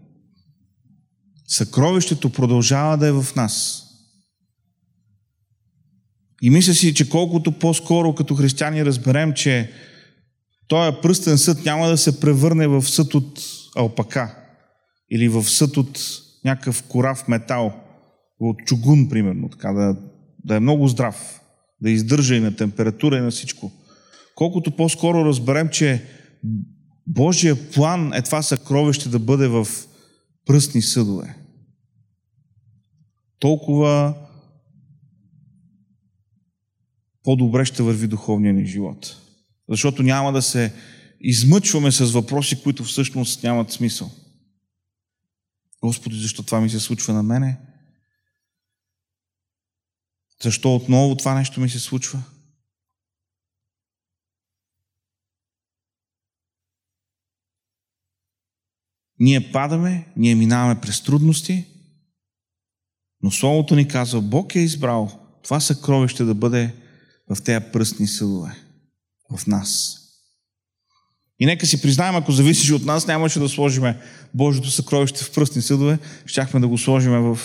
Съкровището 1.49 2.33
продължава 2.33 2.99
да 2.99 3.07
е 3.07 3.13
в 3.13 3.27
нас. 3.37 3.81
И 6.43 6.51
мисля 6.51 6.75
си, 6.75 6.95
че 6.95 7.09
колкото 7.09 7.59
по-скоро 7.59 8.15
като 8.15 8.35
християни 8.35 8.85
разберем, 8.85 9.33
че 9.33 9.73
този 10.69 10.97
пръстен 11.03 11.39
съд 11.39 11.65
няма 11.65 11.89
да 11.89 11.99
се 11.99 12.21
превърне 12.21 12.67
в 12.67 12.83
съд 12.83 13.15
от 13.15 13.41
алпака 13.77 14.37
или 15.11 15.29
в 15.29 15.45
съд 15.45 15.77
от 15.77 16.01
някакъв 16.45 16.83
корав 16.83 17.29
метал, 17.29 17.75
от 18.41 18.57
чугун, 18.67 19.09
примерно, 19.09 19.49
така 19.49 19.73
да, 19.73 19.97
да 20.45 20.57
е 20.57 20.61
много 20.61 20.89
здрав, 20.89 21.41
да 21.81 21.91
издържа 21.91 22.35
и 22.35 22.41
на 22.41 22.57
температура 22.57 23.19
и 23.19 23.21
на 23.21 23.31
всичко. 23.31 23.73
Колкото 24.35 24.77
по-скоро 24.77 25.25
разберем, 25.25 25.69
че 25.69 26.05
Божия 27.07 27.71
план 27.71 28.13
е 28.15 28.23
това 28.23 28.43
съкровище 28.43 29.09
да 29.09 29.19
бъде 29.19 29.49
в 29.49 29.67
пръстни 30.47 30.83
съдове. 30.83 31.37
Толкова 33.39 34.15
по-добре 37.25 37.65
ще 37.65 37.83
върви 37.83 38.07
духовния 38.07 38.55
ни 38.55 38.67
живот. 38.67 39.24
Защото 39.69 40.03
няма 40.03 40.33
да 40.33 40.43
се 40.43 40.75
измъчваме 41.21 41.93
с 41.93 42.11
въпроси, 42.11 42.63
които 42.63 42.85
всъщност 42.85 43.43
нямат 43.43 43.73
смисъл. 43.73 44.11
Господи, 45.83 46.21
защо 46.21 46.43
това 46.43 46.61
ми 46.61 46.71
се 46.71 46.81
случва 46.81 47.15
на 47.15 47.23
мене? 47.23 47.61
Защо 50.43 50.75
отново 50.75 51.17
това 51.17 51.35
нещо 51.35 51.61
ми 51.61 51.71
се 51.71 51.81
случва? 51.81 52.23
Ние 59.19 59.53
падаме, 59.53 60.13
ние 60.17 60.35
минаваме 60.35 60.81
през 60.81 61.03
трудности, 61.03 61.65
но 63.23 63.31
Словото 63.31 63.77
ни 63.77 63.89
казва, 63.89 64.21
Бог 64.21 64.55
е 64.55 64.61
избрал 64.61 65.21
това 65.43 65.61
съкровище 65.61 66.25
да 66.25 66.35
бъде 66.35 66.75
в 67.31 67.43
тези 67.43 67.65
пръстни 67.73 68.07
съдове, 68.07 68.57
в 69.31 69.47
нас. 69.47 70.01
И 71.39 71.47
нека 71.47 71.67
си 71.67 71.83
признаем, 71.83 72.17
ако 72.17 72.33
зависеше 72.33 72.75
от 72.75 72.85
нас, 72.85 73.07
нямаше 73.07 73.39
да 73.39 73.49
сложиме 73.49 74.01
Божието 74.35 74.71
съкровище 74.71 75.25
в 75.25 75.33
пръстни 75.33 75.63
съдове, 75.63 75.99
щяхме 76.27 76.61
да 76.61 76.69
го 76.69 76.79
сложиме 76.79 77.19
в 77.19 77.39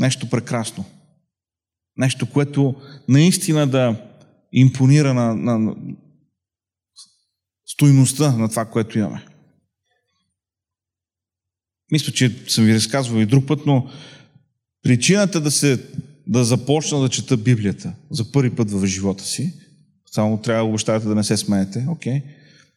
нещо 0.00 0.30
прекрасно. 0.30 0.84
Нещо, 1.96 2.30
което 2.30 2.74
наистина 3.08 3.66
да 3.66 3.96
импонира 4.52 5.14
на, 5.14 5.34
на, 5.34 5.58
на 5.58 5.76
стойността 7.66 8.32
на 8.32 8.48
това, 8.48 8.64
което 8.64 8.98
имаме. 8.98 9.26
Мисля, 11.92 12.12
че 12.12 12.44
съм 12.48 12.64
ви 12.64 12.74
разказвал 12.74 13.20
и 13.20 13.26
друг 13.26 13.46
път, 13.46 13.66
но 13.66 13.90
причината 14.82 15.40
да, 15.40 15.50
се, 15.50 15.86
да 16.28 16.44
започна 16.44 17.00
да 17.00 17.08
чета 17.08 17.36
Библията 17.36 17.92
за 18.10 18.32
първи 18.32 18.50
път 18.50 18.70
в 18.70 18.86
живота 18.86 19.24
си, 19.24 19.52
само 20.12 20.36
трябва 20.36 20.64
да 20.64 20.68
обещавате 20.68 21.06
да 21.06 21.14
не 21.14 21.24
се 21.24 21.36
смеете, 21.36 21.86
окей. 21.88 22.12
Okay. 22.12 22.22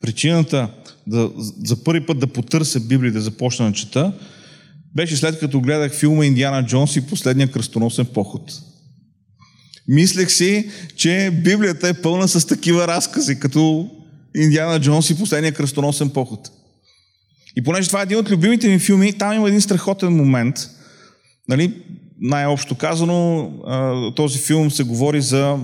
Причината 0.02 0.74
да, 1.08 1.32
за 1.64 1.84
първи 1.84 2.06
път 2.06 2.20
да 2.20 2.28
потърся 2.28 2.80
Библия 2.80 3.12
да 3.12 3.22
започна 3.22 3.68
да 3.68 3.74
чета, 3.74 4.14
беше 4.96 5.16
след 5.16 5.40
като 5.40 5.62
гледах 5.62 5.94
филма 5.94 6.26
Индиана 6.26 6.66
Джонс 6.66 6.96
и 6.96 7.08
последния 7.08 7.52
кръстоносен 7.52 8.06
поход. 8.06 8.62
Мислех 9.88 10.32
си, 10.32 10.70
че 10.96 11.42
Библията 11.44 11.88
е 11.88 12.02
пълна 12.02 12.28
с 12.28 12.48
такива 12.48 12.88
разкази, 12.88 13.40
като 13.40 13.90
Индиана 14.36 14.80
Джонс 14.80 15.10
и 15.10 15.18
последния 15.18 15.54
кръстоносен 15.54 16.10
поход. 16.10 16.52
И 17.56 17.64
понеже 17.64 17.88
това 17.88 18.00
е 18.00 18.04
един 18.04 18.18
от 18.18 18.32
любимите 18.32 18.68
ми 18.68 18.80
филми, 18.80 19.14
там 19.14 19.34
има 19.34 19.48
един 19.48 19.62
страхотен 19.62 20.14
момент. 20.14 20.56
Нали, 21.48 21.84
най-общо 22.22 22.76
казано, 22.76 23.52
този 24.16 24.40
филм 24.40 24.72
се 24.72 24.84
говори 24.84 25.22
за 25.22 25.60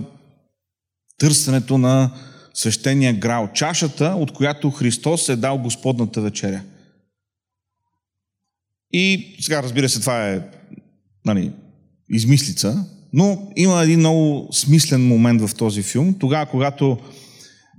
търсенето 1.18 1.78
на 1.78 2.12
свещения 2.54 3.14
грал. 3.14 3.50
Чашата, 3.54 4.06
от 4.06 4.32
която 4.32 4.72
Христос 4.72 5.30
е 5.30 5.36
дал 5.36 5.58
Господната 5.58 6.22
вечеря. 6.22 6.62
И 8.92 9.36
сега, 9.42 9.64
разбира 9.64 9.90
се, 9.90 10.00
това 10.00 10.30
е 10.30 10.42
нали, 11.26 11.52
измислица, 12.10 12.86
но 13.14 13.52
има 13.56 13.84
един 13.84 14.00
много 14.00 14.50
смислен 14.52 15.08
момент 15.08 15.42
в 15.42 15.56
този 15.56 15.84
филм. 15.84 16.16
Тогава, 16.20 16.46
когато 16.46 16.98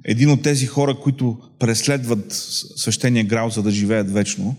един 0.04 0.30
от 0.30 0.42
тези 0.42 0.66
хора, 0.66 1.00
които 1.00 1.38
преследват 1.58 2.24
свещения 2.76 3.24
грал, 3.24 3.50
за 3.50 3.62
да 3.62 3.70
живеят 3.70 4.12
вечно, 4.12 4.56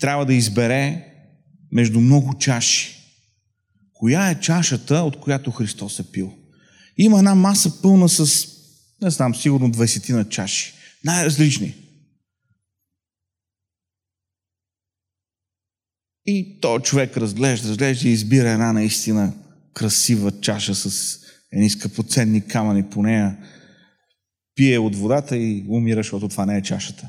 трябва 0.00 0.26
да 0.26 0.34
избере 0.34 1.04
между 1.72 2.00
много 2.00 2.38
чаши. 2.38 2.99
Коя 4.00 4.30
е 4.30 4.40
чашата, 4.40 4.94
от 4.94 5.20
която 5.20 5.50
Христос 5.50 5.98
е 5.98 6.12
пил? 6.12 6.32
Има 6.96 7.18
една 7.18 7.34
маса 7.34 7.82
пълна 7.82 8.08
с, 8.08 8.48
не 9.02 9.10
знам, 9.10 9.34
сигурно 9.34 9.72
20 9.72 10.12
на 10.12 10.28
чаши. 10.28 10.72
Най-различни. 11.04 11.74
И 16.26 16.60
то 16.60 16.80
човек 16.80 17.16
разглежда, 17.16 17.68
разглежда 17.68 18.08
и 18.08 18.12
избира 18.12 18.50
една 18.50 18.72
наистина 18.72 19.32
красива 19.74 20.40
чаша 20.40 20.74
с 20.74 21.18
едни 21.52 21.70
скъпоценни 21.70 22.46
камъни 22.46 22.90
по 22.90 23.02
нея 23.02 23.38
пие 24.54 24.78
от 24.78 24.96
водата 24.96 25.36
и 25.36 25.66
умира, 25.68 25.98
защото 25.98 26.28
това 26.28 26.46
не 26.46 26.56
е 26.56 26.62
чашата. 26.62 27.08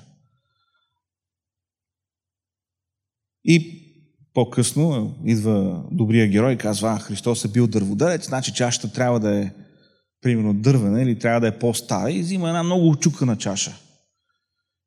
И 3.43 3.80
по-късно 4.33 5.15
идва 5.25 5.83
добрия 5.91 6.27
герой 6.27 6.53
и 6.53 6.57
казва, 6.57 6.89
а, 6.89 6.99
Христос 6.99 7.45
е 7.45 7.47
бил 7.47 7.67
дърводелец, 7.67 8.27
значи 8.27 8.53
чашата 8.53 8.93
трябва 8.93 9.19
да 9.19 9.39
е 9.39 9.51
примерно 10.21 10.53
дървена 10.53 11.01
или 11.01 11.19
трябва 11.19 11.39
да 11.39 11.47
е 11.47 11.59
по-стара 11.59 12.11
и 12.11 12.21
взима 12.21 12.47
една 12.47 12.63
много 12.63 12.89
очукана 12.89 13.37
чаша. 13.37 13.75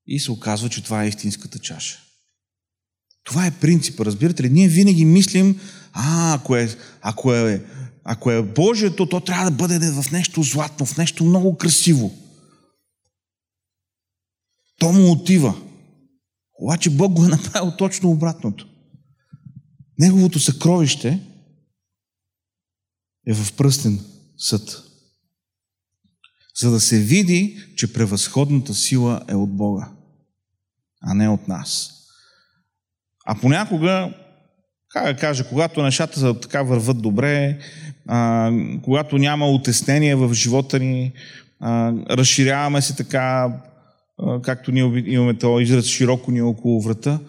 И 0.07 0.21
се 0.21 0.33
оказва, 0.33 0.69
че 0.69 0.85
това 0.85 1.05
е 1.05 1.09
истинската 1.09 1.59
чаша. 1.59 1.99
Това 3.25 3.47
е 3.47 3.59
принципа, 3.61 4.05
разбирате 4.05 4.43
ли? 4.43 4.51
Ние 4.51 4.69
винаги 4.69 5.05
мислим, 5.05 5.61
а, 5.93 6.35
ако 6.35 6.57
е, 6.57 6.69
ако 7.03 7.35
е, 7.35 7.63
ако 8.05 8.31
е 8.31 8.43
Божието, 8.43 9.09
то 9.09 9.21
трябва 9.21 9.51
да 9.51 9.57
бъде 9.57 9.91
в 9.91 10.11
нещо 10.13 10.43
златно, 10.43 10.87
в 10.87 10.97
нещо 10.97 11.25
много 11.25 11.57
красиво 11.57 12.25
то 14.79 14.93
му 14.93 15.13
отива. 15.13 15.55
Обаче 16.61 16.91
Бог 16.91 17.13
го 17.13 17.25
е 17.25 17.29
направил 17.29 17.73
точно 17.79 18.11
обратното. 18.11 18.69
Неговото 19.99 20.41
съкровище 20.41 21.21
е 23.27 23.35
в 23.35 23.53
пръстен 23.53 24.01
съд. 24.39 24.83
За 26.61 26.71
да 26.71 26.81
се 26.81 26.99
види, 26.99 27.65
че 27.77 27.93
превъзходната 27.93 28.75
сила 28.75 29.23
е 29.29 29.35
от 29.35 29.51
Бога, 29.51 29.89
а 31.03 31.15
не 31.15 31.29
от 31.29 31.49
нас. 31.49 31.91
А 33.27 33.41
понякога, 33.41 34.15
как 34.89 35.05
да 35.05 35.17
кажа, 35.21 35.49
когато 35.49 35.83
нещата 35.83 36.41
така 36.41 36.63
върват 36.63 37.03
добре, 37.03 37.59
а, 38.09 38.51
когато 38.83 39.19
няма 39.19 39.51
отеснение 39.51 40.15
в 40.15 40.35
живота 40.35 40.79
ни, 40.79 41.13
а, 41.61 41.93
разширяваме 42.11 42.83
се 42.83 42.97
така 42.97 43.53
както 44.43 44.73
ние 44.73 45.05
имаме 45.07 45.39
този 45.39 45.63
израз 45.63 45.87
широко 45.87 46.31
ни 46.31 46.43
около 46.43 46.83
врата. 46.83 47.21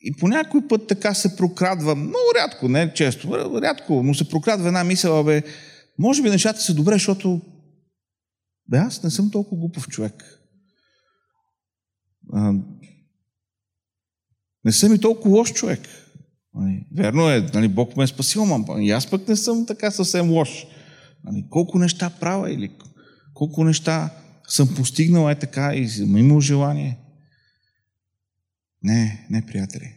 И 0.00 0.12
по 0.12 0.28
някой 0.28 0.68
път 0.68 0.86
така 0.86 1.14
се 1.14 1.36
прокрадва, 1.36 1.94
много 1.94 2.24
рядко, 2.36 2.68
не 2.68 2.94
често, 2.94 3.60
рядко, 3.62 4.02
но 4.02 4.14
се 4.14 4.28
прокрадва 4.28 4.68
една 4.68 4.84
мисъл, 4.84 5.24
бе, 5.24 5.42
може 5.98 6.22
би 6.22 6.30
нещата 6.30 6.60
са 6.60 6.74
добре, 6.74 6.92
защото 6.92 7.40
бе, 8.68 8.76
аз 8.76 9.02
не 9.02 9.10
съм 9.10 9.30
толкова 9.30 9.60
глупав 9.60 9.88
човек. 9.88 10.24
А, 12.32 12.54
не 14.64 14.72
съм 14.72 14.94
и 14.94 15.00
толкова 15.00 15.36
лош 15.36 15.52
човек. 15.52 15.80
Нали, 16.54 16.86
верно 16.96 17.30
е, 17.30 17.50
нали, 17.54 17.68
Бог 17.68 17.96
ме 17.96 18.04
е 18.04 18.06
спасил, 18.06 18.46
но 18.46 18.78
и 18.78 18.90
аз 18.90 19.10
пък 19.10 19.28
не 19.28 19.36
съм 19.36 19.66
така 19.66 19.90
съвсем 19.90 20.30
лош. 20.30 20.66
Нали, 21.24 21.46
колко 21.50 21.78
неща 21.78 22.10
правя 22.10 22.52
или 22.52 22.70
колко 23.34 23.64
неща 23.64 24.10
съм 24.48 24.74
постигнал 24.74 25.30
е 25.30 25.34
така 25.34 25.74
и 25.74 25.88
имал 26.00 26.40
желание. 26.40 26.98
Не, 28.82 29.26
не, 29.30 29.46
приятели. 29.46 29.94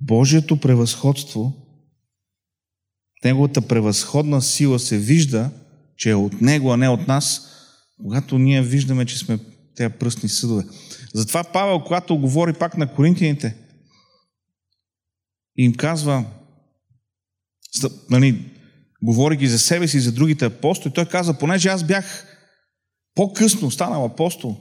Божието 0.00 0.60
превъзходство, 0.60 1.62
Неговата 3.24 3.62
превъзходна 3.62 4.42
сила 4.42 4.78
се 4.78 4.98
вижда, 4.98 5.50
че 5.96 6.10
е 6.10 6.14
от 6.14 6.40
Него, 6.40 6.72
а 6.72 6.76
не 6.76 6.88
от 6.88 7.08
нас, 7.08 7.48
когато 8.02 8.38
ние 8.38 8.62
виждаме, 8.62 9.06
че 9.06 9.18
сме 9.18 9.38
тези 9.76 9.94
пръстни 9.94 10.28
съдове. 10.28 10.64
Затова 11.14 11.44
Павел, 11.44 11.80
когато 11.80 12.18
говори 12.18 12.52
пак 12.52 12.76
на 12.76 12.94
коринтияните, 12.94 13.56
им 15.56 15.74
казва, 15.74 16.24
нали, 18.10 18.50
говори 19.02 19.46
за 19.46 19.58
себе 19.58 19.88
си 19.88 19.96
и 19.96 20.00
за 20.00 20.12
другите 20.12 20.44
апостоли, 20.44 20.92
той 20.94 21.06
казва, 21.06 21.38
понеже 21.38 21.68
аз 21.68 21.84
бях 21.84 22.26
по-късно 23.14 23.70
станал 23.70 24.04
апостол, 24.04 24.56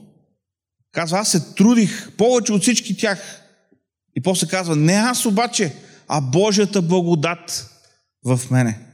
казва, 0.92 1.20
аз 1.20 1.32
се 1.32 1.54
трудих 1.54 2.16
повече 2.16 2.54
от 2.54 2.62
всички 2.62 2.98
тях. 2.98 3.42
И 4.16 4.22
после 4.22 4.48
казва, 4.48 4.76
не 4.76 4.94
аз 4.94 5.26
обаче, 5.26 5.76
а 6.08 6.22
Божията 6.22 6.82
благодат 6.82 7.70
в 8.26 8.40
мене. 8.52 8.88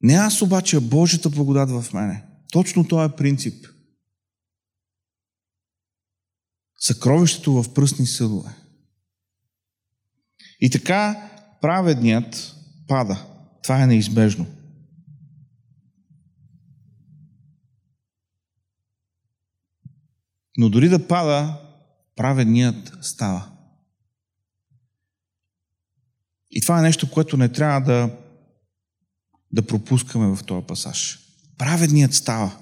Не 0.00 0.14
аз 0.14 0.42
обаче, 0.42 0.76
а 0.76 0.80
Божията 0.80 1.30
благодат 1.30 1.70
в 1.70 1.92
мене. 1.92 2.24
Точно 2.52 2.88
това 2.88 3.04
е 3.04 3.16
принцип. 3.16 3.66
Съкровището 6.78 7.62
в 7.62 7.74
пръстни 7.74 8.06
съдове. 8.06 8.50
И 10.60 10.70
така 10.70 11.30
праведният 11.60 12.54
пада. 12.88 13.26
Това 13.62 13.82
е 13.82 13.86
неизбежно. 13.86 14.46
Но 20.60 20.68
дори 20.68 20.88
да 20.88 21.06
пада, 21.06 21.54
праведният 22.16 22.92
става. 23.00 23.44
И 26.50 26.60
това 26.60 26.78
е 26.78 26.82
нещо, 26.82 27.10
което 27.10 27.36
не 27.36 27.48
трябва 27.48 27.80
да, 27.80 28.10
да 29.52 29.62
пропускаме 29.62 30.36
в 30.36 30.44
този 30.44 30.66
пасаж. 30.66 31.18
Праведният 31.58 32.14
става. 32.14 32.52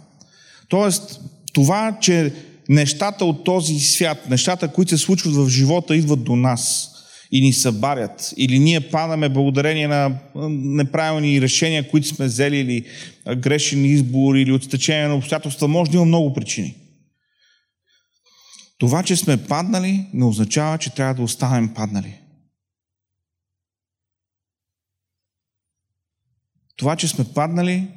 Тоест, 0.68 1.20
това, 1.52 1.98
че 2.00 2.34
нещата 2.68 3.24
от 3.24 3.44
този 3.44 3.78
свят, 3.78 4.30
нещата, 4.30 4.72
които 4.72 4.98
се 4.98 5.04
случват 5.04 5.34
в 5.34 5.48
живота, 5.48 5.96
идват 5.96 6.24
до 6.24 6.36
нас 6.36 6.90
и 7.30 7.40
ни 7.40 7.52
събарят, 7.52 8.34
или 8.36 8.58
ние 8.58 8.90
падаме 8.90 9.28
благодарение 9.28 9.88
на 9.88 10.18
неправилни 10.48 11.40
решения, 11.40 11.90
които 11.90 12.08
сме 12.08 12.26
взели, 12.26 12.56
или 12.56 12.84
грешен 13.36 13.84
избор, 13.84 14.34
или 14.34 14.52
отстъчение 14.52 15.08
на 15.08 15.16
обстоятелства, 15.16 15.68
може 15.68 15.90
да 15.90 15.96
има 15.96 16.06
много 16.06 16.32
причини. 16.32 16.74
Това, 18.78 19.02
че 19.02 19.16
сме 19.16 19.46
паднали, 19.46 20.10
не 20.12 20.24
означава, 20.24 20.78
че 20.78 20.94
трябва 20.94 21.14
да 21.14 21.22
останем 21.22 21.74
паднали. 21.74 22.20
Това, 26.76 26.96
че 26.96 27.08
сме 27.08 27.32
паднали, 27.34 27.90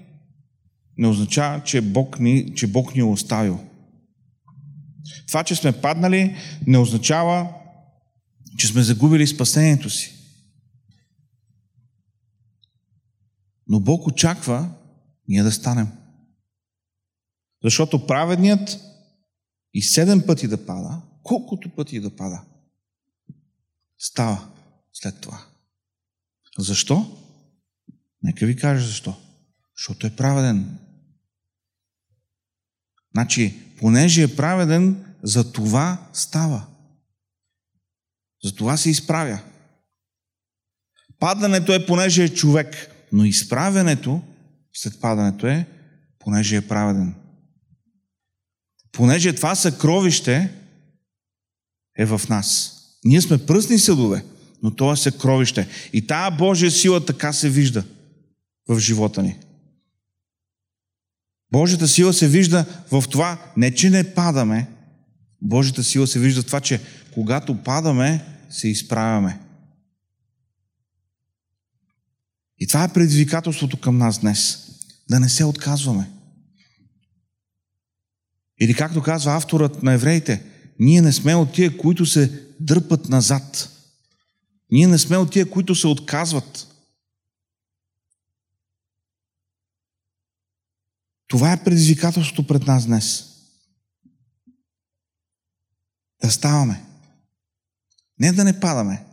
не 0.97 1.07
означава, 1.07 1.63
че 1.63 1.81
Бог 1.81 2.19
ни, 2.19 2.55
че 2.55 2.67
Бог 2.67 2.95
ни 2.95 2.99
е 2.99 3.03
оставил. 3.03 3.67
Това, 5.27 5.43
че 5.43 5.55
сме 5.55 5.81
паднали, 5.81 6.35
не 6.67 6.77
означава, 6.77 7.53
че 8.57 8.67
сме 8.67 8.81
загубили 8.81 9.27
спасението 9.27 9.89
си. 9.89 10.15
Но 13.67 13.79
Бог 13.79 14.07
очаква 14.07 14.71
ние 15.27 15.43
да 15.43 15.51
станем. 15.51 15.87
Защото 17.63 18.07
праведният 18.07 18.90
и 19.73 19.81
седем 19.81 20.25
пъти 20.25 20.47
да 20.47 20.65
пада, 20.65 21.01
колкото 21.23 21.69
пъти 21.69 21.99
да 21.99 22.15
пада, 22.15 22.41
става 23.97 24.47
след 24.93 25.21
това. 25.21 25.45
Защо? 26.57 27.17
Нека 28.23 28.45
ви 28.45 28.55
кажа 28.55 28.87
защо. 28.87 29.15
Защото 29.77 30.07
е 30.07 30.15
праведен. 30.15 30.77
Значи, 33.13 33.59
понеже 33.79 34.23
е 34.23 34.35
праведен, 34.35 35.05
за 35.23 35.51
това 35.51 36.09
става. 36.13 36.67
За 38.43 38.55
това 38.55 38.77
се 38.77 38.89
изправя. 38.89 39.39
Падането 41.19 41.73
е 41.73 41.85
понеже 41.85 42.23
е 42.23 42.33
човек, 42.33 42.87
но 43.11 43.25
изправянето 43.25 44.21
след 44.73 45.01
падането 45.01 45.47
е 45.47 45.67
понеже 46.19 46.55
е 46.55 46.67
праведен. 46.67 47.15
Понеже 48.91 49.33
това 49.33 49.55
съкровище 49.55 50.49
е 51.97 52.05
в 52.05 52.21
нас. 52.29 52.77
Ние 53.03 53.21
сме 53.21 53.45
пръстни 53.45 53.79
съдове, 53.79 54.25
но 54.63 54.75
това 54.75 54.93
е 54.93 54.97
съкровище. 54.97 55.67
И 55.93 56.07
тая 56.07 56.31
Божия 56.31 56.71
сила 56.71 57.05
така 57.05 57.33
се 57.33 57.49
вижда 57.49 57.83
в 58.67 58.79
живота 58.79 59.23
ни. 59.23 59.37
Божията 61.51 61.87
сила 61.87 62.13
се 62.13 62.27
вижда 62.27 62.65
в 62.91 63.03
това, 63.09 63.53
не 63.57 63.75
че 63.75 63.89
не 63.89 64.13
падаме, 64.13 64.67
Божията 65.41 65.83
сила 65.83 66.07
се 66.07 66.19
вижда 66.19 66.41
в 66.41 66.45
това, 66.45 66.59
че 66.59 66.81
когато 67.13 67.63
падаме, 67.63 68.25
се 68.49 68.67
изправяме. 68.67 69.39
И 72.59 72.67
това 72.67 72.83
е 72.83 72.93
предизвикателството 72.93 73.77
към 73.77 73.97
нас 73.97 74.19
днес. 74.19 74.67
Да 75.09 75.19
не 75.19 75.29
се 75.29 75.45
отказваме. 75.45 76.09
Или 78.61 78.73
както 78.73 79.03
казва 79.03 79.35
авторът 79.35 79.83
на 79.83 79.93
евреите, 79.93 80.43
ние 80.79 81.01
не 81.01 81.13
сме 81.13 81.35
от 81.35 81.53
тия, 81.53 81.77
които 81.77 82.05
се 82.05 82.47
дърпат 82.59 83.09
назад. 83.09 83.69
Ние 84.71 84.87
не 84.87 84.97
сме 84.97 85.17
от 85.17 85.31
тия, 85.31 85.49
които 85.49 85.75
се 85.75 85.87
отказват. 85.87 86.67
Това 91.27 91.53
е 91.53 91.63
предизвикателството 91.63 92.47
пред 92.47 92.67
нас 92.67 92.85
днес. 92.85 93.25
Да 96.23 96.31
ставаме. 96.31 96.83
Не 98.19 98.31
да 98.31 98.43
не 98.43 98.59
падаме, 98.59 99.05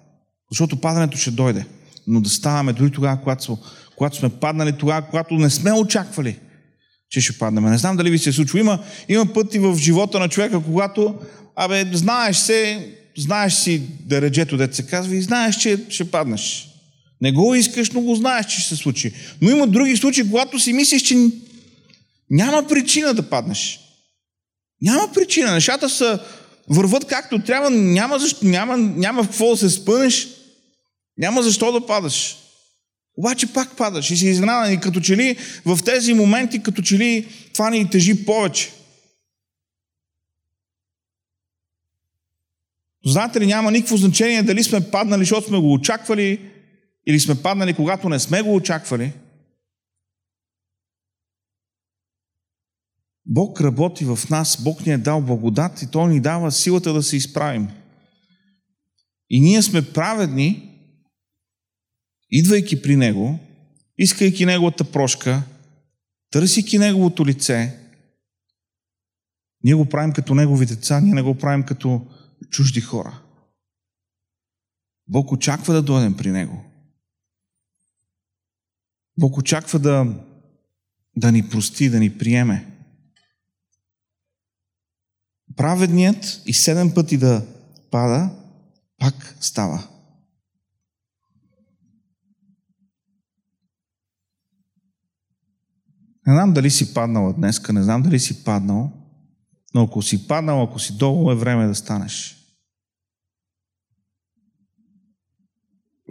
защото 0.51 0.81
падането 0.81 1.19
ще 1.19 1.31
дойде, 1.31 1.67
но 2.07 2.21
да 2.21 2.31
ставаме 2.31 2.73
дори 2.73 2.93
тогава, 2.93 3.21
когато, 3.97 4.19
сме 4.19 4.41
паднали, 4.41 4.79
тогава, 4.79 5.07
когато 5.07 5.35
не 5.35 5.51
сме 5.51 5.73
очаквали, 5.73 6.41
че 7.11 7.21
ще 7.21 7.39
паднем. 7.39 7.65
Не 7.65 7.79
знам 7.79 7.97
дали 7.97 8.11
ви 8.11 8.19
се 8.19 8.33
случва. 8.33 8.61
Има, 8.61 8.79
има 9.09 9.33
пъти 9.33 9.59
в 9.59 9.77
живота 9.79 10.19
на 10.19 10.29
човека, 10.29 10.63
когато, 10.65 11.15
абе, 11.57 11.85
знаеш 11.93 12.37
се, 12.37 12.89
знаеш 13.17 13.55
си 13.55 13.83
да 14.01 14.23
реджето, 14.23 14.57
дете 14.57 14.77
се 14.77 14.87
казва, 14.87 15.17
и 15.17 15.23
знаеш, 15.23 15.57
че 15.57 15.85
ще 15.89 16.11
паднеш. 16.11 16.69
Не 17.21 17.33
го 17.33 17.55
искаш, 17.55 17.91
но 17.91 18.01
го 18.01 18.15
знаеш, 18.15 18.47
че 18.47 18.61
ще 18.61 18.69
се 18.69 18.77
случи. 18.77 19.13
Но 19.41 19.51
има 19.51 19.67
други 19.67 19.97
случаи, 19.97 20.31
когато 20.31 20.59
си 20.59 20.73
мислиш, 20.73 21.03
че 21.03 21.17
няма 22.31 22.67
причина 22.69 23.15
да 23.15 23.23
паднеш. 23.23 23.81
Няма 24.83 25.13
причина. 25.15 25.53
Нещата 25.53 25.89
са 25.89 26.19
върват 26.69 27.05
както 27.05 27.39
трябва. 27.39 27.71
Няма, 27.71 28.19
защо, 28.19 28.47
няма, 28.47 28.77
няма 28.77 29.23
какво 29.23 29.51
да 29.51 29.57
се 29.57 29.71
спънеш. 29.71 30.29
Няма 31.19 31.43
защо 31.43 31.73
да 31.73 31.87
падаш. 31.87 32.37
Обаче 33.19 33.53
пак 33.53 33.77
падаш 33.77 34.11
и 34.11 34.17
си 34.17 34.27
изненадан. 34.27 34.73
И 34.73 34.81
като 34.81 35.01
че 35.01 35.17
ли 35.17 35.37
в 35.67 35.79
тези 35.85 36.15
моменти, 36.15 36.63
като 36.63 36.83
че 36.83 36.99
ли 36.99 37.29
това 37.53 37.71
ни 37.71 37.91
тежи 37.91 38.25
повече. 38.25 38.73
Знаете 43.07 43.41
ли, 43.41 43.47
няма 43.47 43.71
никакво 43.71 43.97
значение 43.97 44.43
дали 44.43 44.65
сме 44.65 44.91
паднали, 44.91 45.21
защото 45.21 45.49
сме 45.49 45.59
го 45.59 45.73
очаквали, 45.73 46.51
или 47.07 47.21
сме 47.21 47.43
паднали, 47.43 47.75
когато 47.75 48.09
не 48.09 48.19
сме 48.19 48.43
го 48.43 48.55
очаквали. 48.55 49.13
Бог 53.27 53.61
работи 53.61 54.05
в 54.05 54.19
нас, 54.31 54.63
Бог 54.63 54.87
ни 54.87 54.93
е 54.93 54.99
дал 54.99 55.21
благодат 55.21 55.83
и 55.83 55.91
Той 55.91 56.09
ни 56.09 56.21
дава 56.21 56.53
силата 56.53 56.93
да 56.93 57.03
се 57.03 57.17
изправим. 57.17 57.69
И 59.31 59.41
ние 59.41 59.63
сме 59.63 59.93
праведни, 59.93 60.68
идвайки 62.31 62.83
при 62.83 62.97
Него, 62.97 63.39
искайки 63.99 64.47
Неговата 64.47 64.93
прошка, 64.93 65.43
търсики 66.31 66.79
Неговото 66.79 67.27
лице, 67.27 67.79
ние 69.65 69.75
го 69.75 69.89
правим 69.89 70.13
като 70.13 70.35
Негови 70.35 70.67
деца, 70.67 71.01
ние 71.01 71.15
не 71.15 71.23
го 71.23 71.39
правим 71.39 71.63
като 71.63 72.07
чужди 72.51 72.81
хора. 72.81 73.23
Бог 75.09 75.33
очаква 75.33 75.75
да 75.75 75.83
дойдем 75.83 76.17
при 76.17 76.31
Него. 76.31 76.65
Бог 79.19 79.39
очаква 79.39 79.79
да, 79.79 80.07
да 81.17 81.33
ни 81.33 81.49
прости, 81.49 81.91
да 81.91 82.01
ни 82.01 82.19
приеме 82.19 82.79
праведният 85.59 86.43
и 86.47 86.55
седем 86.55 86.95
пъти 86.95 87.17
да 87.17 87.47
пада, 87.91 88.31
пак 88.99 89.37
става. 89.41 89.89
Не 96.29 96.35
знам 96.35 96.55
дали 96.55 96.71
си 96.71 96.95
паднала 96.95 97.33
днеска, 97.33 97.73
не 97.73 97.83
знам 97.83 98.03
дали 98.03 98.21
си 98.21 98.45
паднал, 98.45 98.93
Но 99.75 99.83
ако 99.83 100.03
си 100.03 100.29
паднал, 100.29 100.63
ако 100.63 100.79
си 100.79 100.99
долу, 100.99 101.31
е 101.31 101.35
време 101.35 101.67
да 101.67 101.75
станеш. 101.75 102.37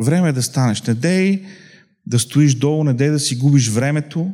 Време 0.03 0.29
е 0.29 0.33
да 0.33 0.43
станеш. 0.43 0.83
Не 0.83 0.93
дей 0.93 1.45
да 2.05 2.19
стоиш 2.19 2.55
долу, 2.55 2.83
не 2.83 2.93
дей 2.93 3.09
да 3.09 3.19
си 3.19 3.37
губиш 3.37 3.69
времето 3.69 4.33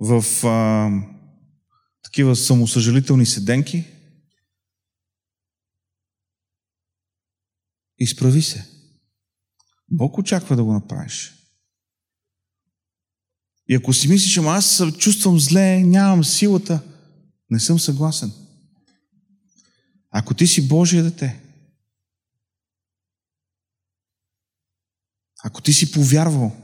в 0.00 0.46
а, 0.46 0.90
такива 2.02 2.36
самосъжалителни 2.36 3.26
седенки. 3.26 3.84
Изправи 7.98 8.42
се. 8.42 8.68
Бог 9.90 10.18
очаква 10.18 10.56
да 10.56 10.64
го 10.64 10.72
направиш. 10.72 11.41
И 13.68 13.74
ако 13.74 13.92
си 13.92 14.08
мислиш, 14.08 14.38
ама 14.38 14.50
аз 14.50 14.76
се 14.76 14.92
чувствам 14.92 15.40
зле, 15.40 15.80
нямам 15.80 16.24
силата, 16.24 16.80
не 17.50 17.60
съм 17.60 17.80
съгласен. 17.80 18.32
Ако 20.10 20.34
ти 20.34 20.46
си 20.46 20.68
Божие 20.68 21.02
дете, 21.02 21.40
ако 25.44 25.62
ти 25.62 25.72
си 25.72 25.92
повярвал, 25.92 26.56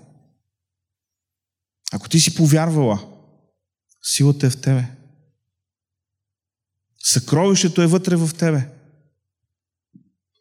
ако 1.93 2.09
ти 2.09 2.21
си 2.21 2.35
повярвала, 2.35 3.09
силата 4.03 4.47
е 4.47 4.51
в 4.51 4.61
тебе. 4.61 4.87
Съкровището 7.03 7.83
е 7.83 7.87
вътре 7.87 8.17
в 8.17 8.31
тебе. 8.39 8.71